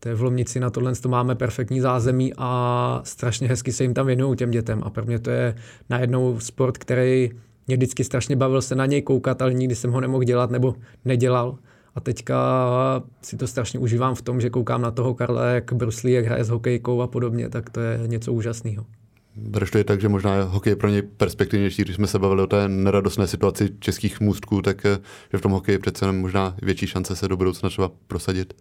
To 0.00 0.08
je 0.08 0.14
v 0.14 0.22
Lomnici, 0.22 0.60
na 0.60 0.70
tohle 0.70 0.94
to 0.94 1.08
máme 1.08 1.34
perfektní 1.34 1.80
zázemí 1.80 2.32
a 2.38 3.00
strašně 3.04 3.48
hezky 3.48 3.72
se 3.72 3.84
jim 3.84 3.94
tam 3.94 4.06
věnují 4.06 4.36
těm 4.36 4.50
dětem. 4.50 4.80
A 4.84 4.90
pro 4.90 5.04
mě 5.04 5.18
to 5.18 5.30
je 5.30 5.54
najednou 5.90 6.40
sport, 6.40 6.78
který 6.78 7.30
mě 7.66 7.76
vždycky 7.76 8.04
strašně 8.04 8.36
bavil 8.36 8.62
se 8.62 8.74
na 8.74 8.86
něj 8.86 9.02
koukat, 9.02 9.42
ale 9.42 9.54
nikdy 9.54 9.74
jsem 9.74 9.92
ho 9.92 10.00
nemohl 10.00 10.24
dělat 10.24 10.50
nebo 10.50 10.74
nedělal. 11.04 11.58
A 11.94 12.00
teďka 12.00 12.36
si 13.22 13.36
to 13.36 13.46
strašně 13.46 13.78
užívám 13.78 14.14
v 14.14 14.22
tom, 14.22 14.40
že 14.40 14.50
koukám 14.50 14.82
na 14.82 14.90
toho 14.90 15.14
Karla, 15.14 15.46
jak 15.46 15.72
bruslí, 15.72 16.12
jak 16.12 16.26
hraje 16.26 16.44
s 16.44 16.48
hokejkou 16.48 17.02
a 17.02 17.06
podobně, 17.06 17.48
tak 17.48 17.70
to 17.70 17.80
je 17.80 18.00
něco 18.06 18.32
úžasného. 18.32 18.86
Bereš 19.36 19.70
to 19.70 19.78
je 19.78 19.84
tak, 19.84 20.00
že 20.00 20.08
možná 20.08 20.42
hokej 20.42 20.70
je 20.70 20.76
pro 20.76 20.88
ně 20.88 21.02
perspektivnější, 21.02 21.82
když 21.82 21.96
jsme 21.96 22.06
se 22.06 22.18
bavili 22.18 22.42
o 22.42 22.46
té 22.46 22.68
neradostné 22.68 23.26
situaci 23.26 23.68
českých 23.78 24.20
můstků, 24.20 24.62
tak 24.62 24.86
eh, 24.86 24.98
že 25.32 25.38
v 25.38 25.40
tom 25.40 25.52
hokeji 25.52 25.78
přece 25.78 26.12
možná 26.12 26.56
větší 26.62 26.86
šance 26.86 27.16
se 27.16 27.28
do 27.28 27.36
budoucna 27.36 27.68
třeba 27.68 27.90
prosadit? 28.06 28.54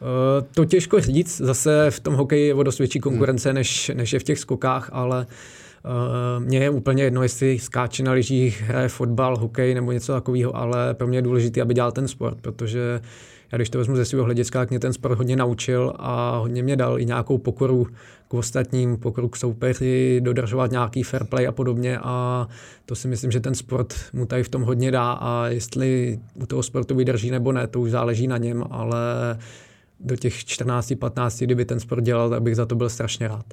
Uh, 0.00 0.46
to 0.54 0.64
těžko 0.64 1.00
říct, 1.00 1.36
zase 1.36 1.90
v 1.90 2.00
tom 2.00 2.14
hokeji 2.14 2.46
je 2.46 2.54
o 2.54 2.62
dost 2.62 2.78
větší 2.78 3.00
konkurence, 3.00 3.48
hmm. 3.48 3.54
než, 3.54 3.90
než 3.94 4.12
je 4.12 4.18
v 4.18 4.22
těch 4.22 4.38
skokách, 4.38 4.90
ale 4.92 5.26
uh, 5.26 6.44
mně 6.44 6.58
je 6.58 6.70
úplně 6.70 7.04
jedno, 7.04 7.22
jestli 7.22 7.58
skáče 7.58 8.02
na 8.02 8.12
lyžích, 8.12 8.62
hraje 8.62 8.88
fotbal, 8.88 9.36
hokej 9.36 9.74
nebo 9.74 9.92
něco 9.92 10.12
takového, 10.12 10.56
ale 10.56 10.94
pro 10.94 11.06
mě 11.06 11.18
je 11.18 11.22
důležité, 11.22 11.62
aby 11.62 11.74
dělal 11.74 11.92
ten 11.92 12.08
sport, 12.08 12.38
protože 12.40 13.00
já 13.52 13.56
když 13.56 13.70
to 13.70 13.78
vezmu 13.78 13.96
ze 13.96 14.04
svého 14.04 14.24
hlediska, 14.24 14.58
tak 14.58 14.70
mě 14.70 14.78
ten 14.78 14.92
sport 14.92 15.18
hodně 15.18 15.36
naučil 15.36 15.92
a 15.96 16.36
hodně 16.36 16.62
mě 16.62 16.76
dal 16.76 17.00
i 17.00 17.04
nějakou 17.04 17.38
pokoru 17.38 17.86
k 18.28 18.34
ostatním, 18.34 18.96
pokoru 18.96 19.28
k 19.28 19.36
soupeři, 19.36 20.20
dodržovat 20.20 20.70
nějaký 20.70 21.02
fair 21.02 21.24
play 21.24 21.46
a 21.46 21.52
podobně 21.52 21.98
a 22.02 22.46
to 22.86 22.94
si 22.94 23.08
myslím, 23.08 23.30
že 23.30 23.40
ten 23.40 23.54
sport 23.54 23.94
mu 24.12 24.26
tady 24.26 24.42
v 24.42 24.48
tom 24.48 24.62
hodně 24.62 24.90
dá 24.90 25.12
a 25.12 25.46
jestli 25.48 26.20
u 26.34 26.46
toho 26.46 26.62
sportu 26.62 26.94
vydrží 26.94 27.30
nebo 27.30 27.52
ne, 27.52 27.66
to 27.66 27.80
už 27.80 27.90
záleží 27.90 28.26
na 28.26 28.38
něm, 28.38 28.64
ale 28.70 28.98
do 30.00 30.16
těch 30.16 30.34
14-15, 30.34 31.44
kdyby 31.44 31.64
ten 31.64 31.80
sport 31.80 32.04
dělal, 32.04 32.30
tak 32.30 32.42
bych 32.42 32.56
za 32.56 32.66
to 32.66 32.74
byl 32.74 32.88
strašně 32.88 33.28
rád. 33.28 33.44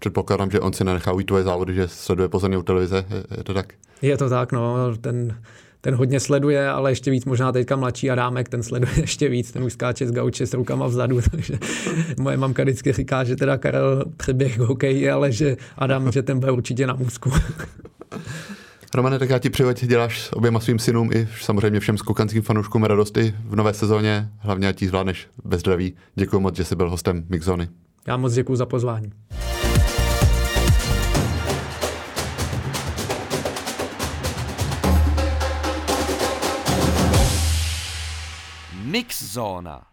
Předpokládám, 0.00 0.50
že 0.50 0.60
on 0.60 0.72
si 0.72 0.84
nenechá 0.84 1.12
tvoje 1.26 1.44
závody, 1.44 1.74
že 1.74 1.88
sleduje 1.88 2.28
pozorně 2.28 2.58
u 2.58 2.62
televize, 2.62 3.04
je 3.36 3.44
to 3.44 3.54
tak? 3.54 3.74
Je 4.02 4.16
to 4.16 4.28
tak, 4.28 4.52
no, 4.52 4.96
ten 5.00 5.36
ten 5.80 5.94
hodně 5.94 6.20
sleduje, 6.20 6.68
ale 6.68 6.90
ještě 6.90 7.10
víc 7.10 7.24
možná 7.24 7.52
teďka 7.52 7.76
mladší 7.76 8.10
Adámek, 8.10 8.48
ten 8.48 8.62
sleduje 8.62 8.92
ještě 9.00 9.28
víc, 9.28 9.52
ten 9.52 9.64
už 9.64 9.72
skáče 9.72 10.06
z 10.06 10.12
gauče 10.12 10.46
s 10.46 10.54
rukama 10.54 10.86
vzadu, 10.86 11.20
takže 11.30 11.58
moje 12.20 12.36
mamka 12.36 12.62
vždycky 12.62 12.92
říká, 12.92 13.24
že 13.24 13.36
teda 13.36 13.58
Karel 13.58 14.04
přeběh 14.16 14.58
hokeji, 14.58 15.10
ale 15.10 15.32
že 15.32 15.56
Adam, 15.76 16.12
že 16.12 16.22
ten 16.22 16.40
bude 16.40 16.52
určitě 16.52 16.86
na 16.86 16.94
můzku. 16.94 17.32
Romane, 18.94 19.18
tak 19.18 19.30
já 19.30 19.38
ti 19.38 19.50
přeju, 19.50 19.72
děláš 19.72 20.30
oběma 20.32 20.60
svým 20.60 20.78
synům 20.78 21.10
i 21.12 21.28
samozřejmě 21.40 21.80
všem 21.80 21.98
skokanským 21.98 22.42
fanouškům 22.42 22.84
radosti 22.84 23.34
v 23.44 23.56
nové 23.56 23.74
sezóně, 23.74 24.28
hlavně 24.38 24.68
ať 24.68 24.76
ti 24.76 24.88
zvládneš 24.88 25.28
bez 25.44 25.60
zdraví. 25.60 25.94
Děkuji 26.14 26.40
moc, 26.40 26.56
že 26.56 26.64
jsi 26.64 26.76
byl 26.76 26.90
hostem 26.90 27.24
Mixzony. 27.28 27.68
Já 28.06 28.16
moc 28.16 28.34
děkuji 28.34 28.56
za 28.56 28.66
pozvání. 28.66 29.12
Mix 38.88 39.22
Zona. 39.22 39.87